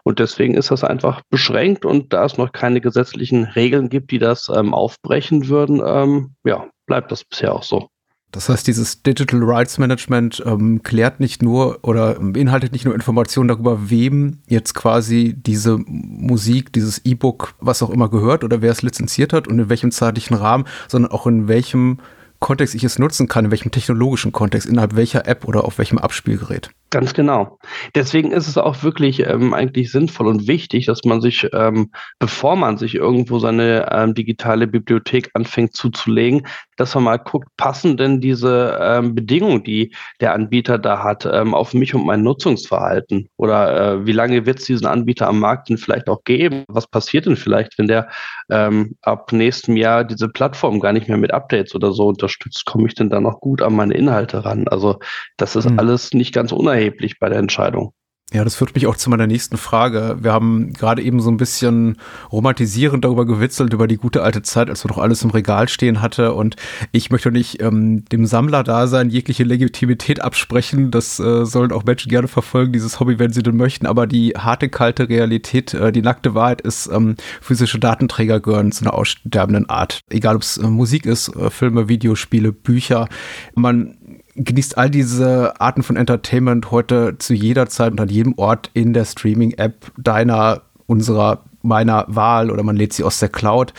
Und 0.04 0.20
deswegen 0.20 0.54
ist 0.54 0.70
das 0.70 0.84
einfach 0.84 1.22
beschränkt 1.28 1.84
und 1.84 2.12
da 2.12 2.24
es 2.24 2.38
noch 2.38 2.52
keine 2.52 2.80
gesetzlichen 2.80 3.44
Regeln 3.44 3.88
gibt, 3.88 4.12
die 4.12 4.18
das 4.18 4.48
ähm, 4.48 4.74
aufbrechen 4.74 5.48
würden, 5.48 5.82
ähm, 5.84 6.36
ja, 6.44 6.68
bleibt 6.86 7.10
das 7.10 7.24
bisher 7.24 7.52
auch 7.52 7.64
so. 7.64 7.88
Das 8.36 8.50
heißt, 8.50 8.66
dieses 8.66 9.02
Digital 9.02 9.42
Rights 9.42 9.78
Management 9.78 10.42
ähm, 10.44 10.82
klärt 10.82 11.20
nicht 11.20 11.42
nur 11.42 11.78
oder 11.80 12.16
beinhaltet 12.20 12.70
nicht 12.70 12.84
nur 12.84 12.94
Informationen 12.94 13.48
darüber, 13.48 13.88
wem 13.88 14.40
jetzt 14.46 14.74
quasi 14.74 15.34
diese 15.34 15.78
Musik, 15.78 16.70
dieses 16.70 17.02
E-Book, 17.06 17.54
was 17.60 17.82
auch 17.82 17.88
immer 17.88 18.10
gehört 18.10 18.44
oder 18.44 18.60
wer 18.60 18.72
es 18.72 18.82
lizenziert 18.82 19.32
hat 19.32 19.48
und 19.48 19.58
in 19.58 19.70
welchem 19.70 19.90
zeitlichen 19.90 20.36
Rahmen, 20.36 20.66
sondern 20.86 21.12
auch 21.12 21.26
in 21.26 21.48
welchem 21.48 21.96
Kontext 22.38 22.74
ich 22.74 22.84
es 22.84 22.98
nutzen 22.98 23.26
kann, 23.26 23.46
in 23.46 23.50
welchem 23.50 23.70
technologischen 23.70 24.32
Kontext, 24.32 24.68
innerhalb 24.68 24.96
welcher 24.96 25.26
App 25.26 25.46
oder 25.46 25.64
auf 25.64 25.78
welchem 25.78 25.96
Abspielgerät. 25.96 26.68
Ganz 26.90 27.14
genau. 27.14 27.58
Deswegen 27.96 28.30
ist 28.30 28.46
es 28.46 28.56
auch 28.56 28.84
wirklich 28.84 29.26
ähm, 29.26 29.54
eigentlich 29.54 29.90
sinnvoll 29.90 30.28
und 30.28 30.46
wichtig, 30.46 30.86
dass 30.86 31.02
man 31.04 31.20
sich, 31.20 31.48
ähm, 31.52 31.90
bevor 32.20 32.54
man 32.54 32.78
sich 32.78 32.94
irgendwo 32.94 33.40
seine 33.40 33.88
ähm, 33.90 34.14
digitale 34.14 34.68
Bibliothek 34.68 35.30
anfängt 35.34 35.74
zuzulegen, 35.74 36.46
dass 36.76 36.94
man 36.94 37.04
mal 37.04 37.16
guckt, 37.16 37.48
passen 37.56 37.96
denn 37.96 38.20
diese 38.20 38.78
ähm, 38.80 39.16
Bedingungen, 39.16 39.64
die 39.64 39.92
der 40.20 40.32
Anbieter 40.32 40.78
da 40.78 41.02
hat, 41.02 41.26
ähm, 41.26 41.54
auf 41.54 41.74
mich 41.74 41.92
und 41.92 42.06
mein 42.06 42.22
Nutzungsverhalten? 42.22 43.30
Oder 43.36 43.94
äh, 43.94 44.06
wie 44.06 44.12
lange 44.12 44.46
wird 44.46 44.60
es 44.60 44.66
diesen 44.66 44.86
Anbieter 44.86 45.26
am 45.26 45.40
Markt 45.40 45.68
denn 45.68 45.78
vielleicht 45.78 46.08
auch 46.08 46.22
geben? 46.22 46.62
Was 46.68 46.86
passiert 46.86 47.26
denn 47.26 47.36
vielleicht, 47.36 47.78
wenn 47.78 47.88
der 47.88 48.08
ähm, 48.48 48.94
ab 49.02 49.32
nächstem 49.32 49.76
Jahr 49.76 50.04
diese 50.04 50.28
Plattform 50.28 50.78
gar 50.78 50.92
nicht 50.92 51.08
mehr 51.08 51.18
mit 51.18 51.34
Updates 51.34 51.74
oder 51.74 51.90
so 51.90 52.06
unterstützt? 52.06 52.64
Komme 52.64 52.86
ich 52.86 52.94
denn 52.94 53.10
da 53.10 53.20
noch 53.20 53.40
gut 53.40 53.60
an 53.60 53.74
meine 53.74 53.94
Inhalte 53.94 54.44
ran? 54.44 54.68
Also 54.68 55.00
das 55.36 55.56
ist 55.56 55.68
mhm. 55.68 55.80
alles 55.80 56.14
nicht 56.14 56.32
ganz 56.32 56.52
unerheblich 56.52 56.75
unerheblich 56.76 57.18
bei 57.18 57.28
der 57.28 57.38
Entscheidung. 57.38 57.92
Ja, 58.33 58.42
das 58.42 58.56
führt 58.56 58.75
mich 58.75 58.88
auch 58.88 58.97
zu 58.97 59.09
meiner 59.09 59.28
nächsten 59.28 59.56
Frage. 59.56 60.16
Wir 60.21 60.33
haben 60.33 60.73
gerade 60.73 61.00
eben 61.00 61.21
so 61.21 61.30
ein 61.30 61.37
bisschen 61.37 61.97
romantisierend 62.33 63.04
darüber 63.04 63.25
gewitzelt, 63.25 63.73
über 63.73 63.87
die 63.87 63.99
gute 63.99 64.25
alte 64.25 64.42
Zeit, 64.42 64.68
als 64.68 64.83
man 64.83 64.92
doch 64.92 65.00
alles 65.00 65.23
im 65.23 65.30
Regal 65.30 65.68
stehen 65.68 66.02
hatte. 66.02 66.35
Und 66.35 66.56
ich 66.90 67.11
möchte 67.11 67.30
nicht 67.30 67.62
ähm, 67.62 68.04
dem 68.06 68.26
Sammler-Dasein 68.26 69.11
jegliche 69.11 69.45
Legitimität 69.45 70.23
absprechen. 70.23 70.90
Das 70.90 71.21
äh, 71.21 71.47
sollen 71.47 71.71
auch 71.71 71.85
Menschen 71.85 72.11
gerne 72.11 72.26
verfolgen, 72.26 72.73
dieses 72.73 72.99
Hobby, 72.99 73.21
wenn 73.21 73.33
sie 73.33 73.45
denn 73.45 73.56
möchten. 73.56 73.87
Aber 73.87 74.09
die 74.09 74.33
harte, 74.37 74.68
kalte 74.71 75.09
Realität, 75.09 75.73
äh, 75.73 75.92
die 75.92 76.02
nackte 76.02 76.35
Wahrheit 76.35 76.62
ist, 76.62 76.88
ähm, 76.88 77.14
physische 77.40 77.78
Datenträger 77.78 78.40
gehören 78.40 78.73
zu 78.73 78.85
einer 78.85 78.95
aussterbenden 78.95 79.71
Art. 79.71 80.00
Egal, 80.11 80.35
ob 80.35 80.42
es 80.42 80.59
äh, 80.59 80.66
Musik 80.66 81.06
ist, 81.06 81.28
äh, 81.37 81.49
Filme, 81.49 81.88
Videospiele, 81.88 82.50
Bücher. 82.50 83.09
Man 83.54 83.97
genießt 84.36 84.78
all 84.78 84.90
diese 84.90 85.60
Arten 85.60 85.82
von 85.82 85.96
Entertainment 85.96 86.70
heute 86.70 87.16
zu 87.18 87.34
jeder 87.34 87.68
Zeit 87.68 87.92
und 87.92 88.00
an 88.00 88.08
jedem 88.08 88.34
Ort 88.36 88.70
in 88.74 88.92
der 88.92 89.04
Streaming-App 89.04 89.92
deiner, 89.98 90.62
unserer, 90.86 91.44
meiner 91.62 92.04
Wahl 92.08 92.50
oder 92.50 92.62
man 92.62 92.76
lädt 92.76 92.92
sie 92.92 93.04
aus 93.04 93.18
der 93.18 93.28
Cloud. 93.28 93.72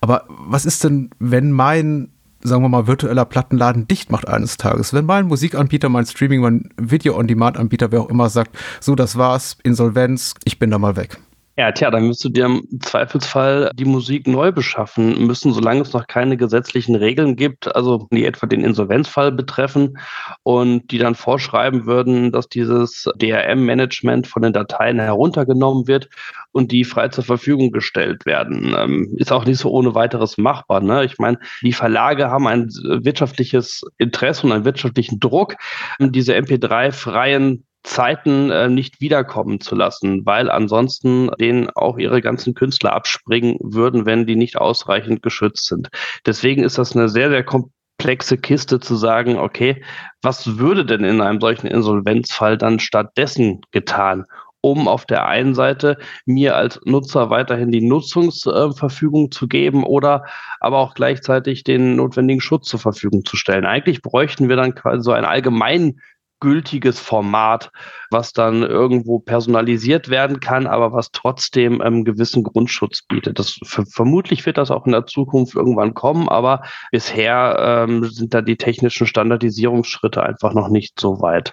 Aber 0.00 0.24
was 0.28 0.64
ist 0.64 0.84
denn, 0.84 1.10
wenn 1.18 1.50
mein 1.50 2.10
sagen 2.44 2.62
wir 2.62 2.68
mal, 2.68 2.86
virtueller 2.86 3.24
Plattenladen 3.24 3.86
dicht 3.86 4.10
macht 4.10 4.26
eines 4.26 4.56
Tages. 4.56 4.92
Wenn 4.92 5.06
mein 5.06 5.26
Musikanbieter, 5.26 5.88
mein 5.88 6.06
Streaming, 6.06 6.40
mein 6.40 6.70
Video-on-Demand-Anbieter, 6.76 7.92
wer 7.92 8.00
auch 8.00 8.08
immer 8.08 8.28
sagt, 8.30 8.56
so, 8.80 8.94
das 8.94 9.16
war's, 9.16 9.56
Insolvenz, 9.62 10.34
ich 10.44 10.58
bin 10.58 10.70
da 10.70 10.78
mal 10.78 10.96
weg. 10.96 11.18
Ja, 11.54 11.70
tja, 11.70 11.90
dann 11.90 12.06
müsst 12.06 12.24
du 12.24 12.30
dir 12.30 12.46
im 12.46 12.66
Zweifelsfall 12.80 13.72
die 13.74 13.84
Musik 13.84 14.26
neu 14.26 14.52
beschaffen 14.52 15.26
müssen, 15.26 15.52
solange 15.52 15.82
es 15.82 15.92
noch 15.92 16.06
keine 16.06 16.38
gesetzlichen 16.38 16.94
Regeln 16.94 17.36
gibt, 17.36 17.76
also 17.76 18.08
die 18.10 18.24
etwa 18.24 18.46
den 18.46 18.64
Insolvenzfall 18.64 19.32
betreffen 19.32 19.98
und 20.44 20.90
die 20.90 20.96
dann 20.96 21.14
vorschreiben 21.14 21.84
würden, 21.84 22.32
dass 22.32 22.48
dieses 22.48 23.06
DRM-Management 23.16 24.26
von 24.26 24.40
den 24.40 24.54
Dateien 24.54 24.98
heruntergenommen 24.98 25.86
wird 25.86 26.08
und 26.52 26.72
die 26.72 26.84
frei 26.84 27.08
zur 27.08 27.24
Verfügung 27.24 27.70
gestellt 27.70 28.24
werden. 28.24 28.74
Ähm, 28.74 29.14
ist 29.18 29.30
auch 29.30 29.44
nicht 29.44 29.58
so 29.58 29.70
ohne 29.70 29.94
weiteres 29.94 30.38
machbar. 30.38 30.80
Ne? 30.80 31.04
Ich 31.04 31.18
meine, 31.18 31.38
die 31.60 31.74
Verlage 31.74 32.30
haben 32.30 32.46
ein 32.46 32.68
wirtschaftliches 32.68 33.82
Interesse 33.98 34.46
und 34.46 34.52
einen 34.52 34.64
wirtschaftlichen 34.64 35.20
Druck, 35.20 35.56
diese 35.98 36.34
MP3-freien 36.34 37.64
Zeiten 37.84 38.50
äh, 38.50 38.68
nicht 38.68 39.00
wiederkommen 39.00 39.60
zu 39.60 39.74
lassen, 39.74 40.24
weil 40.24 40.50
ansonsten 40.50 41.30
denen 41.40 41.70
auch 41.70 41.98
ihre 41.98 42.20
ganzen 42.20 42.54
Künstler 42.54 42.92
abspringen 42.92 43.56
würden, 43.60 44.06
wenn 44.06 44.26
die 44.26 44.36
nicht 44.36 44.56
ausreichend 44.56 45.22
geschützt 45.22 45.66
sind. 45.66 45.88
Deswegen 46.26 46.62
ist 46.62 46.78
das 46.78 46.94
eine 46.94 47.08
sehr, 47.08 47.30
sehr 47.30 47.44
komplexe 47.44 48.38
Kiste 48.38 48.80
zu 48.80 48.94
sagen, 48.94 49.36
okay, 49.36 49.82
was 50.22 50.58
würde 50.58 50.86
denn 50.86 51.04
in 51.04 51.20
einem 51.20 51.40
solchen 51.40 51.66
Insolvenzfall 51.66 52.56
dann 52.56 52.78
stattdessen 52.78 53.60
getan? 53.72 54.26
um 54.62 54.88
auf 54.88 55.04
der 55.04 55.26
einen 55.26 55.54
Seite 55.54 55.98
mir 56.24 56.56
als 56.56 56.80
Nutzer 56.84 57.30
weiterhin 57.30 57.70
die 57.70 57.82
Nutzungsverfügung 57.82 59.26
äh, 59.26 59.30
zu 59.30 59.48
geben 59.48 59.84
oder 59.84 60.24
aber 60.60 60.78
auch 60.78 60.94
gleichzeitig 60.94 61.64
den 61.64 61.96
notwendigen 61.96 62.40
Schutz 62.40 62.68
zur 62.68 62.78
Verfügung 62.78 63.24
zu 63.24 63.36
stellen. 63.36 63.66
Eigentlich 63.66 64.02
bräuchten 64.02 64.48
wir 64.48 64.56
dann 64.56 64.74
quasi 64.74 65.02
so 65.02 65.12
einen 65.12 65.26
allgemeinen 65.26 66.00
gültiges 66.42 66.98
Format, 66.98 67.70
was 68.10 68.32
dann 68.32 68.62
irgendwo 68.64 69.20
personalisiert 69.20 70.08
werden 70.08 70.40
kann, 70.40 70.66
aber 70.66 70.92
was 70.92 71.12
trotzdem 71.12 71.80
einen 71.80 71.98
ähm, 71.98 72.04
gewissen 72.04 72.42
Grundschutz 72.42 73.02
bietet. 73.02 73.38
Das 73.38 73.60
vermutlich 73.62 74.44
wird 74.44 74.58
das 74.58 74.72
auch 74.72 74.84
in 74.84 74.92
der 74.92 75.06
Zukunft 75.06 75.54
irgendwann 75.54 75.94
kommen, 75.94 76.28
aber 76.28 76.62
bisher 76.90 77.86
ähm, 77.88 78.04
sind 78.06 78.34
da 78.34 78.42
die 78.42 78.56
technischen 78.56 79.06
Standardisierungsschritte 79.06 80.20
einfach 80.20 80.52
noch 80.52 80.68
nicht 80.68 80.98
so 80.98 81.20
weit. 81.20 81.52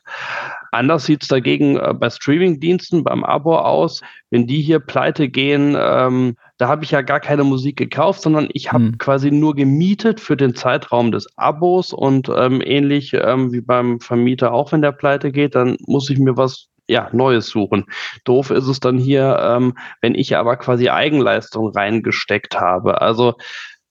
Anders 0.71 1.05
sieht 1.05 1.21
es 1.21 1.27
dagegen 1.27 1.77
äh, 1.77 1.93
bei 1.93 2.09
Streamingdiensten 2.09 3.03
beim 3.03 3.23
Abo 3.23 3.59
aus. 3.59 4.01
Wenn 4.31 4.47
die 4.47 4.61
hier 4.61 4.79
pleite 4.79 5.29
gehen, 5.29 5.77
ähm, 5.79 6.35
da 6.59 6.67
habe 6.67 6.83
ich 6.83 6.91
ja 6.91 7.01
gar 7.01 7.21
keine 7.21 7.45
Musik 7.45 7.77
gekauft, 7.77 8.21
sondern 8.21 8.49
ich 8.51 8.71
habe 8.73 8.83
hm. 8.83 8.97
quasi 8.97 9.31
nur 9.31 9.55
gemietet 9.55 10.19
für 10.19 10.35
den 10.35 10.55
Zeitraum 10.55 11.11
des 11.11 11.25
Abos 11.37 11.93
und 11.93 12.29
ähm, 12.35 12.61
ähnlich 12.61 13.13
ähm, 13.13 13.53
wie 13.53 13.61
beim 13.61 14.01
Vermieter 14.01 14.53
auch, 14.53 14.73
wenn 14.73 14.81
der 14.81 14.91
pleite 14.91 15.31
geht, 15.31 15.55
dann 15.55 15.77
muss 15.87 16.09
ich 16.09 16.19
mir 16.19 16.35
was 16.35 16.67
ja, 16.89 17.09
Neues 17.13 17.47
suchen. 17.47 17.85
Doof 18.25 18.49
ist 18.49 18.67
es 18.67 18.81
dann 18.81 18.97
hier, 18.97 19.39
ähm, 19.41 19.77
wenn 20.01 20.15
ich 20.15 20.35
aber 20.35 20.57
quasi 20.57 20.89
Eigenleistung 20.89 21.69
reingesteckt 21.69 22.59
habe. 22.59 22.99
Also 22.99 23.35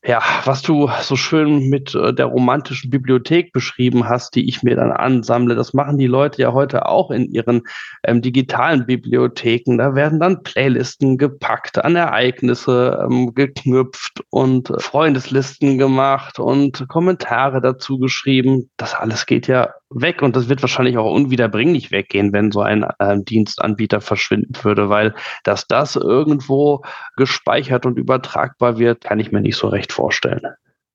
ja, 0.04 0.22
was 0.44 0.62
du 0.62 0.88
so 1.02 1.16
schön 1.16 1.68
mit 1.68 1.94
äh, 1.94 2.14
der 2.14 2.26
romantischen 2.26 2.88
Bibliothek 2.88 3.52
beschrieben 3.52 4.08
hast, 4.08 4.36
die 4.36 4.48
ich 4.48 4.62
mir 4.62 4.76
dann 4.76 4.92
ansammle, 4.92 5.56
das 5.56 5.74
machen 5.74 5.98
die 5.98 6.06
Leute 6.06 6.40
ja 6.40 6.52
heute 6.52 6.86
auch 6.86 7.10
in 7.10 7.32
ihren 7.32 7.62
ähm, 8.04 8.22
digitalen 8.22 8.86
Bibliotheken. 8.86 9.76
Da 9.76 9.96
werden 9.96 10.20
dann 10.20 10.44
Playlisten 10.44 11.18
gepackt, 11.18 11.84
an 11.84 11.96
Ereignisse 11.96 13.04
ähm, 13.04 13.34
geknüpft 13.34 14.22
und 14.30 14.72
Freundeslisten 14.78 15.78
gemacht 15.78 16.38
und 16.38 16.86
Kommentare 16.88 17.60
dazu 17.60 17.98
geschrieben. 17.98 18.70
Das 18.76 18.94
alles 18.94 19.26
geht 19.26 19.48
ja 19.48 19.74
weg 19.90 20.22
und 20.22 20.36
das 20.36 20.48
wird 20.48 20.62
wahrscheinlich 20.62 20.98
auch 20.98 21.10
unwiederbringlich 21.10 21.90
weggehen, 21.90 22.32
wenn 22.32 22.52
so 22.52 22.60
ein 22.60 22.86
äh, 22.98 23.16
Dienstanbieter 23.22 24.00
verschwinden 24.00 24.52
würde, 24.62 24.88
weil 24.88 25.14
dass 25.44 25.66
das 25.66 25.96
irgendwo 25.96 26.82
gespeichert 27.16 27.86
und 27.86 27.98
übertragbar 27.98 28.78
wird, 28.78 29.04
kann 29.04 29.18
ich 29.18 29.32
mir 29.32 29.40
nicht 29.40 29.56
so 29.56 29.68
recht 29.68 29.92
vorstellen. 29.92 30.42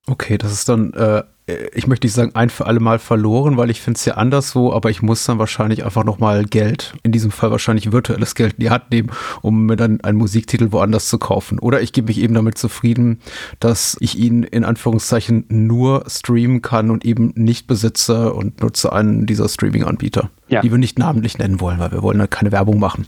Okay, 0.06 0.38
das 0.38 0.52
ist 0.52 0.68
dann 0.68 0.92
äh, 0.92 1.22
ich 1.46 1.86
möchte 1.86 2.06
nicht 2.06 2.14
sagen, 2.14 2.30
ein 2.34 2.48
für 2.48 2.66
alle 2.66 2.80
Mal 2.80 2.98
verloren, 2.98 3.58
weil 3.58 3.68
ich 3.68 3.82
finde 3.82 3.98
es 3.98 4.04
ja 4.06 4.14
anderswo, 4.14 4.72
aber 4.72 4.88
ich 4.88 5.02
muss 5.02 5.24
dann 5.24 5.38
wahrscheinlich 5.38 5.84
einfach 5.84 6.02
nochmal 6.02 6.44
Geld, 6.44 6.94
in 7.02 7.12
diesem 7.12 7.30
Fall 7.30 7.50
wahrscheinlich 7.50 7.92
virtuelles 7.92 8.34
Geld 8.34 8.54
in 8.54 8.60
die 8.60 8.70
Hand 8.70 8.90
nehmen, 8.90 9.10
um 9.42 9.66
mir 9.66 9.76
dann 9.76 10.00
einen 10.00 10.16
Musiktitel 10.16 10.72
woanders 10.72 11.08
zu 11.08 11.18
kaufen. 11.18 11.58
Oder 11.58 11.82
ich 11.82 11.92
gebe 11.92 12.06
mich 12.06 12.18
eben 12.18 12.32
damit 12.32 12.56
zufrieden, 12.56 13.18
dass 13.60 13.94
ich 14.00 14.18
ihn 14.18 14.42
in 14.42 14.64
Anführungszeichen 14.64 15.44
nur 15.48 16.04
streamen 16.08 16.62
kann 16.62 16.90
und 16.90 17.04
eben 17.04 17.32
nicht 17.34 17.66
besitze 17.66 18.32
und 18.32 18.62
nutze 18.62 18.94
einen 18.94 19.26
dieser 19.26 19.50
Streaming-Anbieter, 19.50 20.30
ja. 20.48 20.62
die 20.62 20.70
wir 20.70 20.78
nicht 20.78 20.98
namentlich 20.98 21.36
nennen 21.36 21.60
wollen, 21.60 21.78
weil 21.78 21.92
wir 21.92 22.02
wollen 22.02 22.18
da 22.18 22.26
keine 22.26 22.52
Werbung 22.52 22.78
machen. 22.78 23.06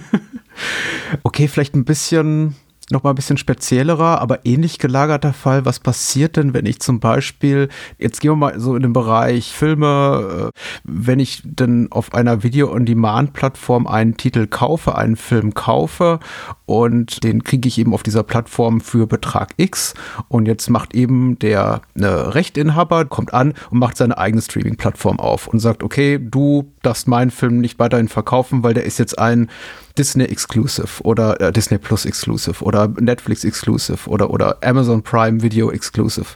okay, 1.22 1.48
vielleicht 1.48 1.74
ein 1.74 1.86
bisschen 1.86 2.56
noch 2.90 3.02
mal 3.02 3.10
ein 3.10 3.16
bisschen 3.16 3.36
speziellerer, 3.36 4.20
aber 4.20 4.44
ähnlich 4.44 4.78
gelagerter 4.78 5.32
Fall. 5.32 5.64
Was 5.64 5.80
passiert 5.80 6.36
denn, 6.36 6.54
wenn 6.54 6.66
ich 6.66 6.80
zum 6.80 7.00
Beispiel, 7.00 7.68
jetzt 7.98 8.20
gehen 8.20 8.32
wir 8.32 8.36
mal 8.36 8.60
so 8.60 8.76
in 8.76 8.82
den 8.82 8.92
Bereich 8.92 9.52
Filme, 9.52 10.52
äh, 10.54 10.58
wenn 10.84 11.18
ich 11.18 11.42
denn 11.44 11.88
auf 11.90 12.14
einer 12.14 12.42
Video-on-Demand-Plattform 12.42 13.86
einen 13.86 14.16
Titel 14.16 14.46
kaufe, 14.46 14.96
einen 14.96 15.16
Film 15.16 15.54
kaufe 15.54 16.20
und 16.66 17.22
den 17.24 17.44
kriege 17.44 17.68
ich 17.68 17.78
eben 17.78 17.94
auf 17.94 18.02
dieser 18.02 18.24
Plattform 18.24 18.80
für 18.80 19.06
Betrag 19.06 19.54
X 19.56 19.94
und 20.28 20.46
jetzt 20.46 20.68
macht 20.68 20.94
eben 20.94 21.38
der 21.38 21.80
äh, 21.94 22.04
Rechtinhaber, 22.06 23.04
kommt 23.04 23.32
an 23.32 23.54
und 23.70 23.78
macht 23.78 23.96
seine 23.96 24.18
eigene 24.18 24.42
Streaming-Plattform 24.42 25.20
auf 25.20 25.46
und 25.46 25.60
sagt, 25.60 25.82
okay, 25.82 26.18
du 26.20 26.72
darfst 26.82 27.08
meinen 27.08 27.30
Film 27.30 27.60
nicht 27.60 27.78
weiterhin 27.78 28.08
verkaufen, 28.08 28.62
weil 28.62 28.74
der 28.74 28.84
ist 28.84 28.98
jetzt 28.98 29.18
ein 29.18 29.48
Disney 29.96 30.24
Exclusive 30.24 31.02
oder 31.04 31.40
äh, 31.40 31.52
Disney 31.52 31.78
Plus 31.78 32.04
Exclusive 32.04 32.62
oder 32.62 32.88
Netflix 32.88 33.44
Exclusive 33.44 34.08
oder, 34.10 34.30
oder 34.30 34.58
Amazon 34.62 35.02
Prime 35.02 35.42
Video 35.42 35.70
Exclusive. 35.70 36.26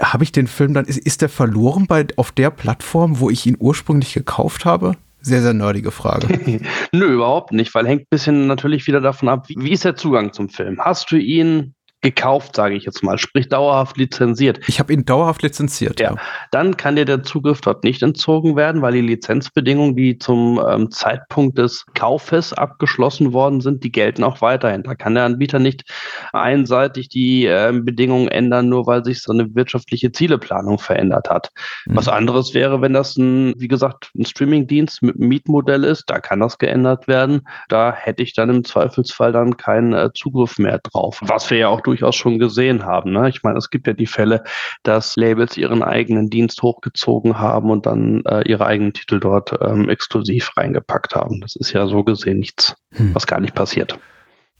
Habe 0.00 0.24
ich 0.24 0.32
den 0.32 0.46
Film 0.46 0.74
dann, 0.74 0.86
ist, 0.86 0.98
ist 0.98 1.22
der 1.22 1.28
verloren 1.28 1.86
bei, 1.86 2.06
auf 2.16 2.32
der 2.32 2.50
Plattform, 2.50 3.20
wo 3.20 3.30
ich 3.30 3.46
ihn 3.46 3.56
ursprünglich 3.58 4.14
gekauft 4.14 4.64
habe? 4.64 4.96
Sehr, 5.24 5.40
sehr 5.40 5.54
nerdige 5.54 5.90
Frage. 5.90 6.60
Nö, 6.92 7.06
überhaupt 7.06 7.52
nicht, 7.52 7.74
weil 7.74 7.86
hängt 7.86 8.02
ein 8.02 8.08
bisschen 8.10 8.46
natürlich 8.46 8.86
wieder 8.86 9.00
davon 9.00 9.30
ab, 9.30 9.48
wie, 9.48 9.56
wie 9.58 9.72
ist 9.72 9.84
der 9.84 9.96
Zugang 9.96 10.34
zum 10.34 10.50
Film? 10.50 10.78
Hast 10.78 11.10
du 11.10 11.16
ihn 11.16 11.74
gekauft, 12.04 12.54
sage 12.54 12.76
ich 12.76 12.84
jetzt 12.84 13.02
mal, 13.02 13.18
sprich 13.18 13.48
dauerhaft 13.48 13.96
lizenziert. 13.96 14.60
Ich 14.68 14.78
habe 14.78 14.92
ihn 14.92 15.06
dauerhaft 15.06 15.42
lizenziert. 15.42 15.98
Ja. 15.98 16.12
ja. 16.12 16.16
Dann 16.50 16.76
kann 16.76 16.96
dir 16.96 17.06
der 17.06 17.22
Zugriff 17.22 17.62
dort 17.62 17.82
nicht 17.82 18.02
entzogen 18.02 18.56
werden, 18.56 18.82
weil 18.82 18.92
die 18.92 19.00
Lizenzbedingungen, 19.00 19.96
die 19.96 20.18
zum 20.18 20.62
ähm, 20.68 20.90
Zeitpunkt 20.90 21.58
des 21.58 21.86
Kaufes 21.94 22.52
abgeschlossen 22.52 23.32
worden 23.32 23.62
sind, 23.62 23.82
die 23.84 23.90
gelten 23.90 24.22
auch 24.22 24.42
weiterhin. 24.42 24.82
Da 24.82 24.94
kann 24.94 25.14
der 25.14 25.24
Anbieter 25.24 25.58
nicht 25.58 25.84
einseitig 26.32 27.08
die 27.08 27.46
äh, 27.46 27.72
Bedingungen 27.74 28.28
ändern, 28.28 28.68
nur 28.68 28.86
weil 28.86 29.02
sich 29.02 29.22
so 29.22 29.32
eine 29.32 29.54
wirtschaftliche 29.54 30.12
Zieleplanung 30.12 30.78
verändert 30.78 31.30
hat. 31.30 31.50
Mhm. 31.86 31.96
Was 31.96 32.08
anderes 32.08 32.52
wäre, 32.52 32.82
wenn 32.82 32.92
das 32.92 33.16
ein, 33.16 33.54
wie 33.56 33.68
gesagt, 33.68 34.10
ein 34.14 34.26
Streamingdienst 34.26 35.02
mit 35.02 35.16
einem 35.16 35.28
Mietmodell 35.28 35.84
ist, 35.84 36.04
da 36.10 36.20
kann 36.20 36.40
das 36.40 36.58
geändert 36.58 37.08
werden. 37.08 37.48
Da 37.70 37.94
hätte 37.94 38.22
ich 38.22 38.34
dann 38.34 38.50
im 38.50 38.62
Zweifelsfall 38.62 39.32
dann 39.32 39.56
keinen 39.56 39.94
äh, 39.94 40.10
Zugriff 40.14 40.58
mehr 40.58 40.80
drauf. 40.82 41.20
Was 41.22 41.48
wir 41.48 41.56
ja 41.56 41.68
auch 41.68 41.80
durch 41.80 41.93
durchaus 41.94 42.16
schon 42.16 42.38
gesehen 42.38 42.84
haben. 42.84 43.12
Ne? 43.12 43.28
Ich 43.28 43.42
meine, 43.42 43.58
es 43.58 43.70
gibt 43.70 43.86
ja 43.86 43.92
die 43.92 44.06
Fälle, 44.06 44.42
dass 44.82 45.16
Labels 45.16 45.56
ihren 45.56 45.82
eigenen 45.82 46.28
Dienst 46.28 46.62
hochgezogen 46.62 47.38
haben 47.38 47.70
und 47.70 47.86
dann 47.86 48.22
äh, 48.26 48.42
ihre 48.48 48.66
eigenen 48.66 48.92
Titel 48.92 49.20
dort 49.20 49.54
ähm, 49.60 49.88
exklusiv 49.88 50.50
reingepackt 50.56 51.14
haben. 51.14 51.40
Das 51.40 51.54
ist 51.56 51.72
ja 51.72 51.86
so 51.86 52.02
gesehen 52.02 52.40
nichts, 52.40 52.74
hm. 52.92 53.14
was 53.14 53.26
gar 53.26 53.40
nicht 53.40 53.54
passiert. 53.54 53.98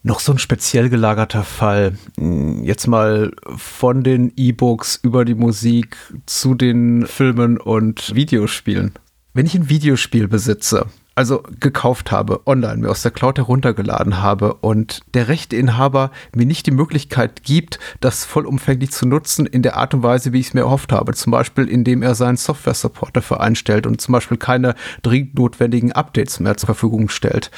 Noch 0.06 0.20
so 0.20 0.32
ein 0.32 0.38
speziell 0.38 0.90
gelagerter 0.90 1.42
Fall. 1.42 1.96
Hm, 2.18 2.62
jetzt 2.62 2.86
mal 2.86 3.32
von 3.56 4.04
den 4.04 4.32
E-Books 4.36 5.00
über 5.02 5.24
die 5.24 5.34
Musik 5.34 5.96
zu 6.26 6.54
den 6.54 7.06
Filmen 7.06 7.58
und 7.58 8.14
Videospielen. 8.14 8.92
Wenn 9.32 9.46
ich 9.46 9.54
ein 9.54 9.68
Videospiel 9.68 10.28
besitze, 10.28 10.86
also 11.14 11.42
gekauft 11.60 12.10
habe, 12.10 12.40
online 12.46 12.78
mir 12.78 12.90
aus 12.90 13.02
der 13.02 13.10
Cloud 13.10 13.38
heruntergeladen 13.38 14.20
habe 14.20 14.54
und 14.54 15.00
der 15.14 15.28
Rechteinhaber 15.28 16.10
mir 16.34 16.46
nicht 16.46 16.66
die 16.66 16.72
Möglichkeit 16.72 17.44
gibt, 17.44 17.78
das 18.00 18.24
vollumfänglich 18.24 18.90
zu 18.90 19.06
nutzen 19.06 19.46
in 19.46 19.62
der 19.62 19.76
Art 19.76 19.94
und 19.94 20.02
Weise, 20.02 20.32
wie 20.32 20.40
ich 20.40 20.48
es 20.48 20.54
mir 20.54 20.62
erhofft 20.62 20.92
habe. 20.92 21.14
Zum 21.14 21.30
Beispiel, 21.30 21.68
indem 21.68 22.02
er 22.02 22.14
seinen 22.14 22.36
Software-Support 22.36 23.16
dafür 23.16 23.40
einstellt 23.40 23.86
und 23.86 24.00
zum 24.00 24.12
Beispiel 24.12 24.36
keine 24.36 24.74
dringend 25.02 25.38
notwendigen 25.38 25.92
Updates 25.92 26.40
mehr 26.40 26.56
zur 26.56 26.66
Verfügung 26.66 27.08
stellt. 27.08 27.50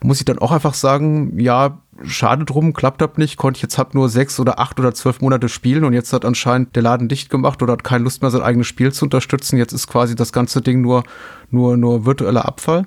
Muss 0.00 0.20
ich 0.20 0.24
dann 0.24 0.38
auch 0.38 0.52
einfach 0.52 0.74
sagen, 0.74 1.40
ja, 1.40 1.78
schade 2.04 2.44
drum, 2.44 2.72
klappt 2.72 3.00
das 3.00 3.16
nicht, 3.16 3.36
konnte 3.36 3.58
ich 3.58 3.62
jetzt 3.62 3.78
halt 3.78 3.94
nur 3.94 4.08
sechs 4.08 4.38
oder 4.38 4.60
acht 4.60 4.78
oder 4.78 4.94
zwölf 4.94 5.20
Monate 5.20 5.48
spielen 5.48 5.82
und 5.82 5.92
jetzt 5.92 6.12
hat 6.12 6.24
anscheinend 6.24 6.76
der 6.76 6.84
Laden 6.84 7.08
dicht 7.08 7.30
gemacht 7.30 7.60
oder 7.62 7.72
hat 7.72 7.82
keine 7.82 8.04
Lust 8.04 8.22
mehr, 8.22 8.30
sein 8.30 8.42
eigenes 8.42 8.68
Spiel 8.68 8.92
zu 8.92 9.06
unterstützen. 9.06 9.56
Jetzt 9.56 9.72
ist 9.72 9.88
quasi 9.88 10.14
das 10.14 10.32
ganze 10.32 10.62
Ding 10.62 10.82
nur, 10.82 11.02
nur, 11.50 11.76
nur 11.76 12.06
virtueller 12.06 12.44
Abfall 12.44 12.86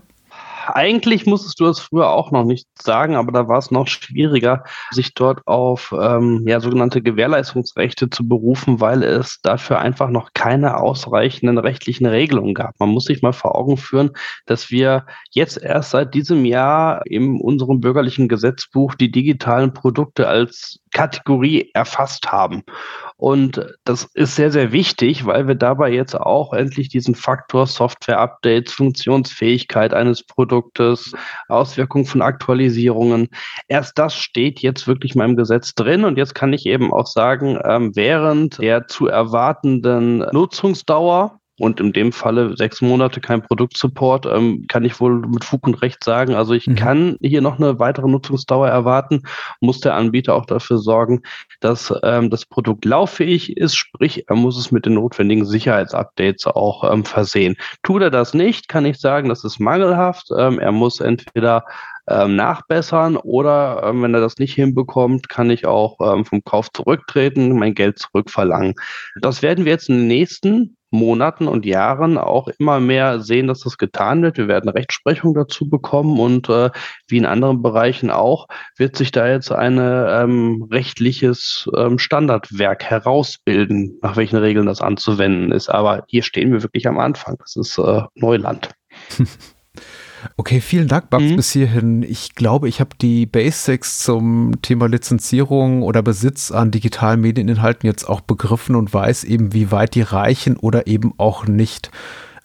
eigentlich 0.67 1.25
musstest 1.25 1.59
du 1.59 1.65
es 1.65 1.79
früher 1.79 2.09
auch 2.09 2.31
noch 2.31 2.43
nicht 2.43 2.67
sagen, 2.81 3.15
aber 3.15 3.31
da 3.31 3.47
war 3.47 3.57
es 3.57 3.71
noch 3.71 3.87
schwieriger, 3.87 4.63
sich 4.91 5.13
dort 5.13 5.45
auf 5.47 5.93
ähm, 5.97 6.45
ja, 6.47 6.59
sogenannte 6.59 7.01
Gewährleistungsrechte 7.01 8.09
zu 8.09 8.27
berufen, 8.27 8.79
weil 8.79 9.03
es 9.03 9.39
dafür 9.41 9.79
einfach 9.79 10.09
noch 10.09 10.33
keine 10.33 10.77
ausreichenden 10.77 11.57
rechtlichen 11.57 12.05
Regelungen 12.05 12.53
gab. 12.53 12.79
Man 12.79 12.89
muss 12.89 13.05
sich 13.05 13.21
mal 13.21 13.33
vor 13.33 13.55
Augen 13.55 13.77
führen, 13.77 14.11
dass 14.45 14.71
wir 14.71 15.05
jetzt 15.31 15.61
erst 15.61 15.91
seit 15.91 16.13
diesem 16.13 16.45
Jahr 16.45 17.05
in 17.05 17.39
unserem 17.39 17.79
bürgerlichen 17.79 18.27
Gesetzbuch 18.27 18.95
die 18.95 19.11
digitalen 19.11 19.73
Produkte 19.73 20.27
als 20.27 20.79
Kategorie 20.91 21.71
erfasst 21.73 22.31
haben. 22.31 22.63
Und 23.21 23.63
das 23.83 24.05
ist 24.15 24.35
sehr, 24.35 24.49
sehr 24.49 24.71
wichtig, 24.71 25.27
weil 25.27 25.47
wir 25.47 25.53
dabei 25.53 25.91
jetzt 25.91 26.19
auch 26.19 26.53
endlich 26.53 26.89
diesen 26.89 27.13
Faktor 27.13 27.67
Software-Updates, 27.67 28.73
Funktionsfähigkeit 28.73 29.93
eines 29.93 30.23
Produktes, 30.23 31.13
Auswirkungen 31.47 32.05
von 32.05 32.23
Aktualisierungen, 32.23 33.29
erst 33.67 33.99
das 33.99 34.15
steht 34.15 34.61
jetzt 34.61 34.87
wirklich 34.87 35.13
mal 35.13 35.29
im 35.29 35.35
Gesetz 35.35 35.75
drin. 35.75 36.03
Und 36.03 36.17
jetzt 36.17 36.33
kann 36.33 36.51
ich 36.51 36.65
eben 36.65 36.91
auch 36.91 37.05
sagen, 37.05 37.59
ähm, 37.63 37.95
während 37.95 38.57
der 38.57 38.87
zu 38.87 39.05
erwartenden 39.05 40.25
Nutzungsdauer 40.31 41.40
und 41.61 41.79
in 41.79 41.93
dem 41.93 42.11
Falle 42.11 42.57
sechs 42.57 42.81
Monate 42.81 43.21
kein 43.21 43.43
Produktsupport, 43.43 44.25
ähm, 44.25 44.65
kann 44.67 44.83
ich 44.83 44.99
wohl 44.99 45.19
mit 45.19 45.43
Fug 45.43 45.67
und 45.67 45.81
Recht 45.83 46.03
sagen. 46.03 46.33
Also 46.33 46.53
ich 46.53 46.65
mhm. 46.65 46.75
kann 46.75 47.17
hier 47.21 47.41
noch 47.41 47.59
eine 47.59 47.77
weitere 47.77 48.07
Nutzungsdauer 48.07 48.67
erwarten, 48.67 49.21
muss 49.59 49.79
der 49.79 49.93
Anbieter 49.93 50.33
auch 50.33 50.47
dafür 50.47 50.79
sorgen, 50.79 51.21
dass 51.59 51.93
ähm, 52.01 52.31
das 52.31 52.47
Produkt 52.47 52.83
lauffähig 52.83 53.57
ist, 53.57 53.75
sprich, 53.75 54.25
er 54.27 54.35
muss 54.35 54.57
es 54.57 54.71
mit 54.71 54.87
den 54.87 54.95
notwendigen 54.95 55.45
Sicherheitsupdates 55.45 56.47
auch 56.47 56.91
ähm, 56.91 57.05
versehen. 57.05 57.55
Tut 57.83 58.01
er 58.01 58.09
das 58.09 58.33
nicht, 58.33 58.67
kann 58.67 58.85
ich 58.85 58.99
sagen, 58.99 59.29
das 59.29 59.43
ist 59.43 59.59
mangelhaft. 59.59 60.29
Ähm, 60.35 60.57
er 60.57 60.71
muss 60.71 60.99
entweder 60.99 61.63
ähm, 62.07 62.35
nachbessern 62.35 63.17
oder 63.17 63.83
ähm, 63.85 64.01
wenn 64.03 64.13
er 64.13 64.21
das 64.21 64.37
nicht 64.37 64.53
hinbekommt, 64.53 65.29
kann 65.29 65.49
ich 65.49 65.65
auch 65.65 65.97
ähm, 66.01 66.25
vom 66.25 66.43
Kauf 66.43 66.71
zurücktreten, 66.71 67.57
mein 67.57 67.75
Geld 67.75 67.99
zurückverlangen. 67.99 68.75
Das 69.21 69.41
werden 69.41 69.65
wir 69.65 69.71
jetzt 69.71 69.89
in 69.89 69.97
den 69.97 70.07
nächsten 70.07 70.77
Monaten 70.91 71.47
und 71.47 71.65
Jahren 71.65 72.17
auch 72.17 72.49
immer 72.59 72.79
mehr 72.79 73.21
sehen, 73.21 73.47
dass 73.47 73.61
das 73.61 73.77
getan 73.77 74.21
wird. 74.21 74.37
Wir 74.37 74.49
werden 74.49 74.69
Rechtsprechung 74.69 75.33
dazu 75.33 75.69
bekommen 75.69 76.19
und 76.19 76.49
äh, 76.49 76.69
wie 77.07 77.17
in 77.17 77.25
anderen 77.25 77.61
Bereichen 77.61 78.11
auch, 78.11 78.47
wird 78.77 78.97
sich 78.97 79.11
da 79.11 79.27
jetzt 79.27 79.51
ein 79.51 79.77
ähm, 79.79 80.67
rechtliches 80.69 81.69
ähm, 81.75 81.97
Standardwerk 81.97 82.83
herausbilden, 82.83 83.99
nach 84.01 84.17
welchen 84.17 84.37
Regeln 84.37 84.65
das 84.65 84.81
anzuwenden 84.81 85.53
ist. 85.53 85.69
Aber 85.69 86.03
hier 86.07 86.23
stehen 86.23 86.51
wir 86.51 86.61
wirklich 86.61 86.87
am 86.87 86.99
Anfang. 86.99 87.37
Das 87.39 87.55
ist 87.55 87.77
äh, 87.77 88.01
Neuland. 88.15 88.69
Okay, 90.37 90.61
vielen 90.61 90.87
Dank, 90.87 91.09
Babs, 91.09 91.23
mhm. 91.23 91.35
bis 91.35 91.51
hierhin. 91.51 92.03
Ich 92.03 92.35
glaube, 92.35 92.69
ich 92.69 92.79
habe 92.79 92.91
die 92.99 93.25
Basics 93.25 93.99
zum 93.99 94.61
Thema 94.61 94.87
Lizenzierung 94.87 95.83
oder 95.83 96.01
Besitz 96.01 96.51
an 96.51 96.71
digitalen 96.71 97.21
Medieninhalten 97.21 97.87
jetzt 97.87 98.07
auch 98.07 98.21
begriffen 98.21 98.75
und 98.75 98.93
weiß 98.93 99.23
eben, 99.23 99.53
wie 99.53 99.71
weit 99.71 99.95
die 99.95 100.01
reichen 100.01 100.57
oder 100.57 100.87
eben 100.87 101.13
auch 101.17 101.47
nicht. 101.47 101.91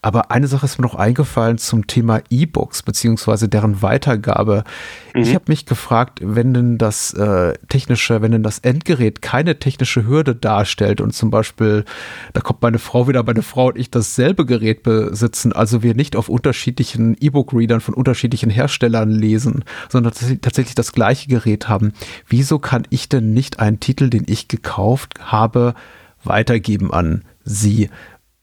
Aber 0.07 0.31
eine 0.31 0.47
Sache 0.47 0.67
ist 0.67 0.79
mir 0.79 0.85
noch 0.85 0.95
eingefallen 0.95 1.59
zum 1.59 1.89
Thema 1.89 2.21
E-Books 2.31 2.85
beziehungsweise 2.85 3.49
deren 3.49 3.83
Weitergabe. 3.83 4.63
Mhm. 5.13 5.23
Ich 5.23 5.35
habe 5.35 5.47
mich 5.49 5.67
gefragt, 5.67 6.21
wenn 6.23 6.55
denn 6.55 6.79
das 6.79 7.13
äh, 7.15 7.55
technische, 7.69 8.23
wenn 8.23 8.31
denn 8.31 8.45
das 8.45 8.61
Endgerät 8.61 9.21
keine 9.21 9.59
technische 9.59 10.07
Hürde 10.07 10.37
darstellt 10.37 11.01
und 11.01 11.13
zum 11.13 11.31
Beispiel, 11.31 11.85
da 12.35 12.41
kommt 12.41 12.63
meine 12.63 12.79
Frau 12.79 13.09
wieder, 13.09 13.25
meine 13.25 13.43
Frau 13.43 13.67
und 13.67 13.79
ich 13.79 13.91
dasselbe 13.91 14.47
Gerät 14.47 14.85
besitzen, 14.85 15.53
also 15.53 15.83
wir 15.83 15.97
nicht 15.97 16.15
auf 16.15 16.29
unterschiedlichen 16.29 17.17
E-Book-Readern 17.19 17.81
von 17.81 17.95
unterschiedlichen 17.95 18.49
Herstellern 18.49 19.11
lesen, 19.11 19.65
sondern 19.89 20.13
tatsächlich 20.41 20.77
das 20.77 20.93
gleiche 20.93 21.27
Gerät 21.27 21.69
haben. 21.69 21.95
Wieso 22.29 22.61
kann 22.61 22.87
ich 22.91 23.09
denn 23.09 23.33
nicht 23.33 23.59
einen 23.59 23.81
Titel, 23.81 24.09
den 24.09 24.23
ich 24.29 24.47
gekauft 24.47 25.15
habe, 25.21 25.75
weitergeben 26.23 26.93
an 26.93 27.25
Sie? 27.43 27.91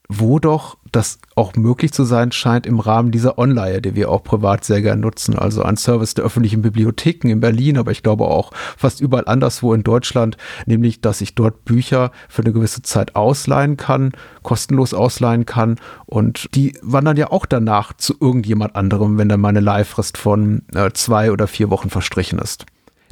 Wo 0.09 0.39
doch 0.39 0.77
das 0.91 1.19
auch 1.35 1.55
möglich 1.55 1.91
zu 1.91 2.03
sein 2.03 2.31
scheint 2.31 2.67
im 2.67 2.79
Rahmen 2.79 3.11
dieser 3.11 3.37
Online, 3.37 3.81
die 3.81 3.95
wir 3.95 4.11
auch 4.11 4.23
privat 4.23 4.63
sehr 4.63 4.81
gern 4.81 4.99
nutzen. 4.99 5.37
Also 5.37 5.63
ein 5.63 5.77
Service 5.77 6.13
der 6.13 6.25
öffentlichen 6.25 6.61
Bibliotheken 6.61 7.29
in 7.29 7.39
Berlin, 7.39 7.77
aber 7.77 7.91
ich 7.91 8.03
glaube 8.03 8.25
auch 8.25 8.51
fast 8.77 9.01
überall 9.01 9.27
anderswo 9.27 9.73
in 9.73 9.83
Deutschland, 9.83 10.37
nämlich, 10.65 11.01
dass 11.01 11.21
ich 11.21 11.35
dort 11.35 11.65
Bücher 11.65 12.11
für 12.29 12.43
eine 12.43 12.53
gewisse 12.53 12.83
Zeit 12.83 13.15
ausleihen 13.15 13.77
kann, 13.77 14.11
kostenlos 14.43 14.93
ausleihen 14.93 15.45
kann 15.45 15.77
und 16.05 16.47
die 16.53 16.77
wandern 16.83 17.17
ja 17.17 17.31
auch 17.31 17.45
danach 17.45 17.93
zu 17.93 18.15
irgendjemand 18.19 18.75
anderem, 18.75 19.17
wenn 19.17 19.29
dann 19.29 19.41
meine 19.41 19.61
Leihfrist 19.61 20.17
von 20.17 20.63
äh, 20.75 20.91
zwei 20.93 21.31
oder 21.31 21.47
vier 21.47 21.69
Wochen 21.69 21.89
verstrichen 21.89 22.39
ist. 22.39 22.65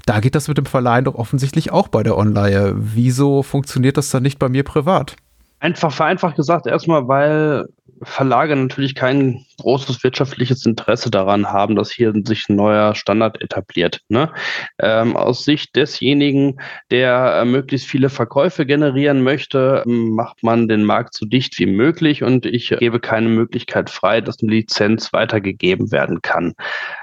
Da 0.06 0.20
geht 0.20 0.36
das 0.36 0.48
mit 0.48 0.58
dem 0.58 0.66
Verleihen 0.66 1.06
doch 1.06 1.16
offensichtlich 1.16 1.72
auch 1.72 1.88
bei 1.88 2.04
der 2.04 2.18
Online. 2.18 2.74
Wieso 2.76 3.44
funktioniert 3.44 3.98
das 3.98 4.10
dann 4.10 4.24
nicht 4.24 4.40
bei 4.40 4.50
mir 4.50 4.64
privat? 4.64 5.16
Einfach 5.62 5.92
vereinfacht 5.92 6.36
gesagt, 6.36 6.66
erstmal, 6.66 7.08
weil 7.08 7.68
Verlage 8.04 8.56
natürlich 8.56 8.96
kein 8.96 9.46
großes 9.60 10.04
wirtschaftliches 10.04 10.66
Interesse 10.66 11.12
daran 11.12 11.48
haben, 11.52 11.76
dass 11.76 11.92
hier 11.92 12.14
sich 12.26 12.50
ein 12.50 12.56
neuer 12.56 12.96
Standard 12.96 13.42
etabliert. 13.42 14.02
Ne? 14.10 14.32
Ähm, 14.80 15.16
aus 15.16 15.46
Sicht 15.46 15.76
desjenigen, 15.76 16.60
der 16.90 17.42
äh, 17.42 17.46
möglichst 17.46 17.88
viele 17.88 18.10
Verkäufe 18.10 18.66
generieren 18.66 19.24
möchte, 19.24 19.84
macht 19.86 20.42
man 20.44 20.68
den 20.68 20.84
Markt 20.84 21.14
so 21.14 21.26
dicht 21.26 21.60
wie 21.60 21.68
möglich 21.68 22.24
und 22.24 22.46
ich 22.46 22.70
gebe 22.80 23.00
keine 23.00 23.30
Möglichkeit 23.30 23.90
frei, 23.90 24.22
dass 24.22 24.42
eine 24.42 24.52
Lizenz 24.52 25.14
weitergegeben 25.14 25.92
werden 25.92 26.22
kann. 26.22 26.54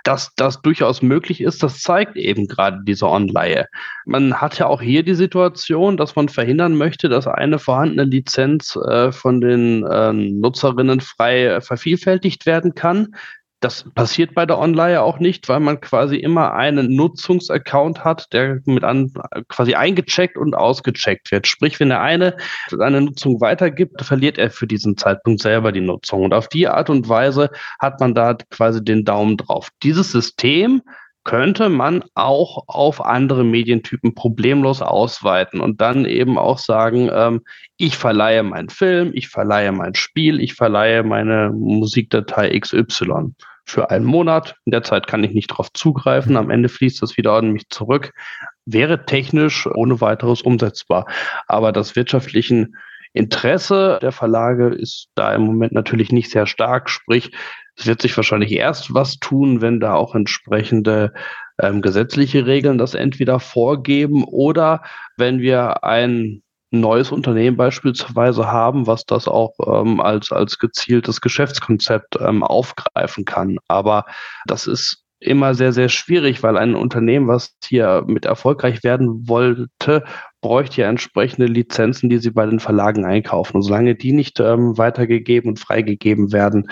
Dass 0.02 0.34
das 0.34 0.60
durchaus 0.62 1.02
möglich 1.02 1.40
ist, 1.40 1.62
das 1.62 1.80
zeigt 1.80 2.16
eben 2.16 2.48
gerade 2.48 2.80
diese 2.82 3.08
Online. 3.08 3.66
Man 4.04 4.40
hat 4.40 4.58
ja 4.58 4.66
auch 4.66 4.82
hier 4.82 5.04
die 5.04 5.14
Situation, 5.14 5.96
dass 5.96 6.16
man 6.16 6.28
verhindern 6.28 6.74
möchte, 6.74 7.08
dass 7.08 7.26
eine 7.26 7.58
vorhandene 7.58 8.04
Lizenz 8.04 8.76
äh, 8.76 9.12
von 9.12 9.40
den 9.40 9.84
äh, 9.84 10.12
Nutzerinnen 10.12 10.77
frei 11.00 11.46
äh, 11.46 11.60
vervielfältigt 11.60 12.46
werden 12.46 12.74
kann. 12.74 13.14
Das 13.60 13.84
passiert 13.92 14.34
bei 14.34 14.46
der 14.46 14.58
Online 14.58 15.02
auch 15.02 15.18
nicht, 15.18 15.48
weil 15.48 15.58
man 15.58 15.80
quasi 15.80 16.16
immer 16.16 16.54
einen 16.54 16.94
Nutzungsaccount 16.94 18.04
hat, 18.04 18.32
der 18.32 18.60
mit 18.66 18.84
an, 18.84 19.12
quasi 19.48 19.74
eingecheckt 19.74 20.36
und 20.36 20.54
ausgecheckt 20.54 21.32
wird. 21.32 21.48
Sprich, 21.48 21.80
wenn 21.80 21.88
der 21.88 22.00
eine 22.00 22.36
eine 22.78 23.00
Nutzung 23.00 23.40
weitergibt, 23.40 24.00
verliert 24.04 24.38
er 24.38 24.50
für 24.50 24.68
diesen 24.68 24.96
Zeitpunkt 24.96 25.42
selber 25.42 25.72
die 25.72 25.80
Nutzung. 25.80 26.22
Und 26.22 26.34
auf 26.34 26.48
die 26.48 26.68
Art 26.68 26.88
und 26.88 27.08
Weise 27.08 27.50
hat 27.80 27.98
man 27.98 28.14
da 28.14 28.34
quasi 28.50 28.84
den 28.84 29.04
Daumen 29.04 29.36
drauf. 29.36 29.70
Dieses 29.82 30.12
System 30.12 30.80
könnte 31.28 31.68
man 31.68 32.04
auch 32.14 32.64
auf 32.68 33.04
andere 33.04 33.44
Medientypen 33.44 34.14
problemlos 34.14 34.80
ausweiten 34.80 35.60
und 35.60 35.78
dann 35.82 36.06
eben 36.06 36.38
auch 36.38 36.56
sagen, 36.56 37.10
ähm, 37.12 37.42
ich 37.76 37.98
verleihe 37.98 38.42
meinen 38.42 38.70
Film, 38.70 39.10
ich 39.12 39.28
verleihe 39.28 39.70
mein 39.72 39.94
Spiel, 39.94 40.40
ich 40.40 40.54
verleihe 40.54 41.02
meine 41.02 41.50
Musikdatei 41.50 42.58
XY 42.58 43.34
für 43.66 43.90
einen 43.90 44.06
Monat. 44.06 44.56
In 44.64 44.72
der 44.72 44.82
Zeit 44.82 45.06
kann 45.06 45.22
ich 45.22 45.32
nicht 45.32 45.50
darauf 45.50 45.70
zugreifen. 45.74 46.38
Am 46.38 46.48
Ende 46.48 46.70
fließt 46.70 47.02
das 47.02 47.18
wieder 47.18 47.32
an 47.32 47.52
mich 47.52 47.68
zurück. 47.68 48.14
Wäre 48.64 49.04
technisch 49.04 49.66
ohne 49.66 50.00
weiteres 50.00 50.40
umsetzbar. 50.40 51.04
Aber 51.46 51.72
das 51.72 51.94
wirtschaftlichen 51.94 52.74
Interesse 53.12 53.98
der 54.00 54.12
Verlage 54.12 54.68
ist 54.68 55.08
da 55.14 55.34
im 55.34 55.42
Moment 55.42 55.72
natürlich 55.72 56.10
nicht 56.10 56.30
sehr 56.30 56.46
stark. 56.46 56.88
Sprich, 56.88 57.32
wird 57.86 58.02
sich 58.02 58.16
wahrscheinlich 58.16 58.52
erst 58.52 58.94
was 58.94 59.18
tun, 59.18 59.60
wenn 59.60 59.80
da 59.80 59.94
auch 59.94 60.14
entsprechende 60.14 61.12
ähm, 61.60 61.82
gesetzliche 61.82 62.46
Regeln 62.46 62.78
das 62.78 62.94
entweder 62.94 63.40
vorgeben 63.40 64.24
oder 64.24 64.82
wenn 65.16 65.40
wir 65.40 65.84
ein 65.84 66.42
neues 66.70 67.12
Unternehmen 67.12 67.56
beispielsweise 67.56 68.50
haben, 68.50 68.86
was 68.86 69.04
das 69.06 69.26
auch 69.26 69.54
ähm, 69.66 70.00
als, 70.00 70.32
als 70.32 70.58
gezieltes 70.58 71.20
Geschäftskonzept 71.20 72.18
ähm, 72.20 72.42
aufgreifen 72.42 73.24
kann. 73.24 73.58
Aber 73.68 74.04
das 74.46 74.66
ist 74.66 75.04
immer 75.20 75.54
sehr, 75.54 75.72
sehr 75.72 75.88
schwierig, 75.88 76.42
weil 76.42 76.56
ein 76.56 76.74
Unternehmen, 76.74 77.26
was 77.26 77.56
hier 77.64 78.04
mit 78.06 78.24
erfolgreich 78.24 78.84
werden 78.84 79.28
wollte, 79.28 80.04
bräuchte 80.40 80.82
ja 80.82 80.88
entsprechende 80.88 81.46
Lizenzen, 81.46 82.08
die 82.08 82.18
sie 82.18 82.30
bei 82.30 82.46
den 82.46 82.60
Verlagen 82.60 83.04
einkaufen. 83.04 83.56
Und 83.56 83.62
solange 83.62 83.96
die 83.96 84.12
nicht 84.12 84.38
ähm, 84.38 84.78
weitergegeben 84.78 85.50
und 85.50 85.58
freigegeben 85.58 86.32
werden, 86.32 86.68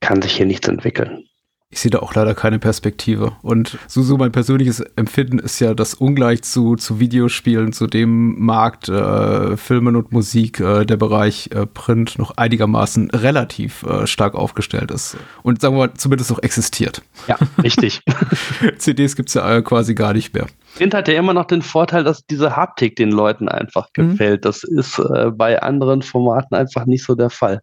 kann 0.00 0.22
sich 0.22 0.36
hier 0.36 0.46
nichts 0.46 0.68
entwickeln. 0.68 1.24
Ich 1.72 1.78
sehe 1.78 1.90
da 1.92 2.00
auch 2.00 2.14
leider 2.14 2.34
keine 2.34 2.58
Perspektive. 2.58 3.36
Und 3.42 3.78
so, 3.86 4.02
so 4.02 4.16
mein 4.16 4.32
persönliches 4.32 4.80
Empfinden 4.96 5.38
ist 5.38 5.60
ja, 5.60 5.72
dass 5.72 5.94
ungleich 5.94 6.42
zu, 6.42 6.74
zu 6.74 6.98
Videospielen, 6.98 7.72
zu 7.72 7.86
dem 7.86 8.44
Markt 8.44 8.88
äh, 8.88 9.56
Filmen 9.56 9.94
und 9.94 10.10
Musik, 10.10 10.58
äh, 10.58 10.84
der 10.84 10.96
Bereich 10.96 11.50
äh, 11.54 11.66
Print 11.66 12.18
noch 12.18 12.32
einigermaßen 12.36 13.10
relativ 13.12 13.84
äh, 13.84 14.08
stark 14.08 14.34
aufgestellt 14.34 14.90
ist. 14.90 15.16
Und 15.44 15.60
sagen 15.60 15.76
wir 15.76 15.86
mal, 15.86 15.94
zumindest 15.94 16.30
noch 16.30 16.42
existiert. 16.42 17.02
Ja, 17.28 17.36
richtig. 17.62 18.00
CDs 18.78 19.14
gibt 19.14 19.28
es 19.28 19.36
ja 19.36 19.58
äh, 19.58 19.62
quasi 19.62 19.94
gar 19.94 20.12
nicht 20.12 20.34
mehr. 20.34 20.46
Print 20.74 20.92
hat 20.92 21.06
ja 21.06 21.14
immer 21.14 21.34
noch 21.34 21.46
den 21.46 21.62
Vorteil, 21.62 22.02
dass 22.02 22.26
diese 22.26 22.56
Haptik 22.56 22.96
den 22.96 23.12
Leuten 23.12 23.48
einfach 23.48 23.86
mhm. 23.96 24.10
gefällt. 24.10 24.40
Mhm. 24.40 24.42
Das 24.42 24.64
ist 24.64 24.98
äh, 24.98 25.30
bei 25.30 25.62
anderen 25.62 26.02
Formaten 26.02 26.56
einfach 26.56 26.84
nicht 26.86 27.04
so 27.04 27.14
der 27.14 27.30
Fall. 27.30 27.62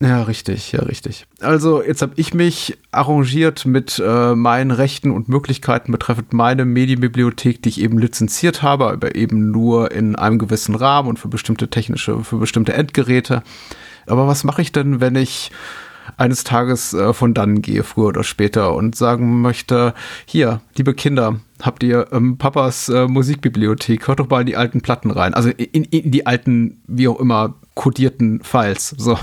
Ja, 0.00 0.22
richtig, 0.22 0.70
ja, 0.70 0.82
richtig. 0.82 1.26
Also 1.40 1.82
jetzt 1.82 2.02
habe 2.02 2.12
ich 2.14 2.32
mich 2.32 2.78
arrangiert 2.92 3.66
mit 3.66 4.00
äh, 4.04 4.36
meinen 4.36 4.70
Rechten 4.70 5.10
und 5.10 5.28
Möglichkeiten 5.28 5.90
betreffend 5.90 6.32
meine 6.32 6.64
Medienbibliothek, 6.64 7.62
die 7.62 7.68
ich 7.68 7.80
eben 7.80 7.98
lizenziert 7.98 8.62
habe, 8.62 8.92
aber 8.92 9.16
eben 9.16 9.50
nur 9.50 9.90
in 9.90 10.14
einem 10.14 10.38
gewissen 10.38 10.76
Rahmen 10.76 11.08
und 11.08 11.18
für 11.18 11.26
bestimmte 11.26 11.68
technische, 11.68 12.22
für 12.22 12.36
bestimmte 12.36 12.74
Endgeräte. 12.74 13.42
Aber 14.06 14.28
was 14.28 14.44
mache 14.44 14.62
ich 14.62 14.70
denn, 14.70 15.00
wenn 15.00 15.16
ich 15.16 15.50
eines 16.16 16.44
Tages 16.44 16.94
äh, 16.94 17.12
von 17.12 17.34
dann 17.34 17.60
gehe, 17.60 17.82
früher 17.82 18.06
oder 18.06 18.24
später, 18.24 18.74
und 18.74 18.94
sagen 18.94 19.40
möchte, 19.40 19.94
hier, 20.26 20.60
liebe 20.76 20.94
Kinder, 20.94 21.40
habt 21.60 21.82
ihr 21.82 22.06
ähm, 22.12 22.38
Papas 22.38 22.88
äh, 22.88 23.08
Musikbibliothek, 23.08 24.06
hört 24.06 24.20
doch 24.20 24.30
mal 24.30 24.40
in 24.40 24.46
die 24.46 24.56
alten 24.56 24.80
Platten 24.80 25.10
rein. 25.10 25.34
Also 25.34 25.50
in, 25.50 25.84
in 25.84 26.12
die 26.12 26.24
alten, 26.24 26.80
wie 26.86 27.08
auch 27.08 27.18
immer, 27.18 27.54
kodierten 27.78 28.42
Files. 28.42 28.90
So. 28.98 29.16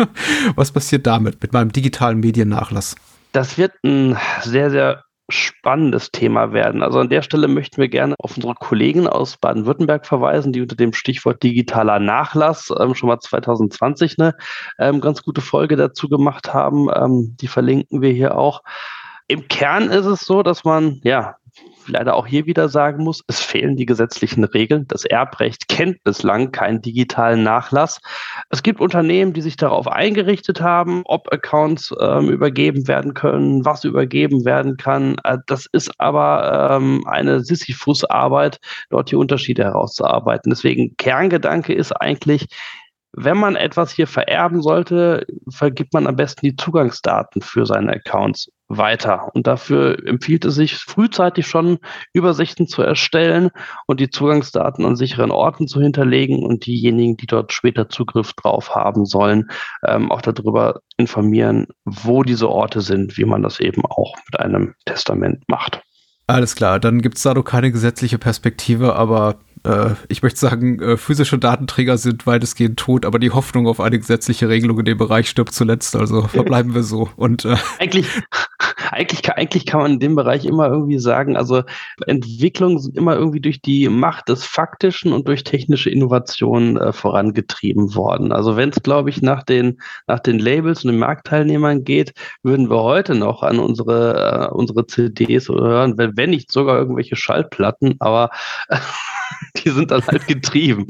Was 0.56 0.70
passiert 0.70 1.06
damit, 1.06 1.42
mit 1.42 1.54
meinem 1.54 1.72
digitalen 1.72 2.20
Mediennachlass? 2.20 2.94
Das 3.32 3.56
wird 3.56 3.72
ein 3.82 4.16
sehr, 4.42 4.70
sehr 4.70 5.04
spannendes 5.30 6.10
Thema 6.10 6.52
werden. 6.52 6.82
Also 6.82 7.00
an 7.00 7.08
der 7.08 7.22
Stelle 7.22 7.48
möchten 7.48 7.80
wir 7.80 7.88
gerne 7.88 8.14
auf 8.18 8.36
unsere 8.36 8.54
Kollegen 8.54 9.08
aus 9.08 9.38
Baden-Württemberg 9.38 10.06
verweisen, 10.06 10.52
die 10.52 10.60
unter 10.60 10.76
dem 10.76 10.92
Stichwort 10.92 11.42
digitaler 11.42 11.98
Nachlass 11.98 12.70
ähm, 12.78 12.94
schon 12.94 13.08
mal 13.08 13.20
2020 13.20 14.18
eine 14.18 14.34
ähm, 14.78 15.00
ganz 15.00 15.22
gute 15.22 15.40
Folge 15.40 15.76
dazu 15.76 16.10
gemacht 16.10 16.52
haben. 16.52 16.88
Ähm, 16.94 17.36
die 17.40 17.48
verlinken 17.48 18.02
wir 18.02 18.12
hier 18.12 18.36
auch. 18.36 18.62
Im 19.26 19.48
Kern 19.48 19.88
ist 19.88 20.04
es 20.04 20.20
so, 20.20 20.42
dass 20.42 20.64
man 20.64 21.00
ja 21.04 21.36
leider 21.86 22.14
auch 22.14 22.26
hier 22.26 22.46
wieder 22.46 22.68
sagen 22.68 23.04
muss, 23.04 23.22
es 23.26 23.40
fehlen 23.40 23.76
die 23.76 23.86
gesetzlichen 23.86 24.44
Regeln. 24.44 24.86
Das 24.88 25.04
Erbrecht 25.04 25.68
kennt 25.68 26.02
bislang 26.04 26.52
keinen 26.52 26.82
digitalen 26.82 27.42
Nachlass. 27.42 28.00
Es 28.50 28.62
gibt 28.62 28.80
Unternehmen, 28.80 29.32
die 29.32 29.42
sich 29.42 29.56
darauf 29.56 29.88
eingerichtet 29.88 30.60
haben, 30.60 31.02
ob 31.04 31.32
Accounts 31.32 31.94
ähm, 32.00 32.30
übergeben 32.30 32.88
werden 32.88 33.14
können, 33.14 33.64
was 33.64 33.84
übergeben 33.84 34.44
werden 34.44 34.76
kann. 34.76 35.16
Äh, 35.24 35.38
das 35.46 35.66
ist 35.72 35.92
aber 35.98 36.70
ähm, 36.72 37.04
eine 37.06 37.40
Sisyphus-Arbeit, 37.40 38.58
dort 38.90 39.10
die 39.10 39.16
Unterschiede 39.16 39.64
herauszuarbeiten. 39.64 40.50
Deswegen 40.50 40.96
Kerngedanke 40.96 41.74
ist 41.74 41.92
eigentlich, 41.92 42.46
wenn 43.16 43.36
man 43.36 43.54
etwas 43.54 43.92
hier 43.92 44.08
vererben 44.08 44.60
sollte, 44.60 45.24
vergibt 45.48 45.92
man 45.92 46.08
am 46.08 46.16
besten 46.16 46.46
die 46.46 46.56
Zugangsdaten 46.56 47.42
für 47.42 47.64
seine 47.64 47.92
Accounts 47.92 48.50
weiter. 48.68 49.30
Und 49.34 49.46
dafür 49.46 50.06
empfiehlt 50.06 50.44
es 50.44 50.54
sich, 50.54 50.76
frühzeitig 50.76 51.46
schon 51.46 51.78
Übersichten 52.12 52.66
zu 52.66 52.82
erstellen 52.82 53.50
und 53.86 54.00
die 54.00 54.10
Zugangsdaten 54.10 54.84
an 54.84 54.96
sicheren 54.96 55.30
Orten 55.30 55.68
zu 55.68 55.80
hinterlegen 55.80 56.44
und 56.44 56.66
diejenigen, 56.66 57.16
die 57.16 57.26
dort 57.26 57.52
später 57.52 57.88
Zugriff 57.88 58.32
drauf 58.32 58.74
haben 58.74 59.04
sollen, 59.04 59.50
ähm, 59.86 60.10
auch 60.10 60.22
darüber 60.22 60.80
informieren, 60.96 61.66
wo 61.84 62.22
diese 62.22 62.48
Orte 62.48 62.80
sind, 62.80 63.18
wie 63.18 63.24
man 63.24 63.42
das 63.42 63.60
eben 63.60 63.84
auch 63.84 64.14
mit 64.30 64.40
einem 64.40 64.74
Testament 64.86 65.42
macht. 65.48 65.82
Alles 66.26 66.54
klar, 66.54 66.80
dann 66.80 67.02
gibt 67.02 67.18
es 67.18 67.22
da 67.22 67.34
doch 67.34 67.44
keine 67.44 67.70
gesetzliche 67.70 68.18
Perspektive, 68.18 68.96
aber 68.96 69.36
äh, 69.64 69.94
ich 70.08 70.22
möchte 70.22 70.38
sagen, 70.38 70.80
äh, 70.80 70.96
physische 70.96 71.38
Datenträger 71.38 71.96
sind 71.96 72.26
weitestgehend 72.26 72.78
tot, 72.78 73.06
aber 73.06 73.18
die 73.18 73.30
Hoffnung 73.30 73.66
auf 73.66 73.80
eine 73.80 73.98
gesetzliche 73.98 74.48
Regelung 74.48 74.78
in 74.78 74.84
dem 74.84 74.98
Bereich 74.98 75.28
stirbt 75.28 75.54
zuletzt. 75.54 75.96
Also 75.96 76.22
verbleiben 76.22 76.74
wir 76.74 76.82
so. 76.82 77.08
Und 77.16 77.44
äh 77.44 77.56
eigentlich, 77.78 78.06
eigentlich, 78.90 79.30
eigentlich 79.32 79.66
kann 79.66 79.80
man 79.80 79.92
in 79.92 80.00
dem 80.00 80.14
Bereich 80.14 80.44
immer 80.44 80.68
irgendwie 80.68 80.98
sagen, 80.98 81.36
also 81.36 81.62
Entwicklungen 82.06 82.78
sind 82.78 82.96
immer 82.96 83.14
irgendwie 83.14 83.40
durch 83.40 83.62
die 83.62 83.88
Macht 83.88 84.28
des 84.28 84.44
Faktischen 84.44 85.12
und 85.12 85.26
durch 85.28 85.44
technische 85.44 85.88
Innovationen 85.88 86.76
äh, 86.76 86.92
vorangetrieben 86.92 87.94
worden. 87.94 88.32
Also 88.32 88.56
wenn 88.56 88.68
es, 88.68 88.82
glaube 88.82 89.08
ich, 89.10 89.22
nach 89.22 89.42
den, 89.42 89.80
nach 90.06 90.20
den 90.20 90.38
Labels 90.38 90.84
und 90.84 90.92
den 90.92 91.00
Marktteilnehmern 91.00 91.84
geht, 91.84 92.12
würden 92.42 92.68
wir 92.68 92.82
heute 92.82 93.14
noch 93.14 93.42
an 93.42 93.58
unsere, 93.58 94.50
äh, 94.50 94.54
unsere 94.54 94.86
CDs 94.86 95.48
hören, 95.48 95.96
wenn, 95.96 96.16
wenn 96.16 96.30
nicht 96.30 96.52
sogar 96.52 96.78
irgendwelche 96.78 97.16
Schallplatten, 97.16 97.94
aber 97.98 98.30
die 99.56 99.70
sind 99.70 99.90
dann 99.90 100.04
halt 100.06 100.26
getrieben. 100.26 100.86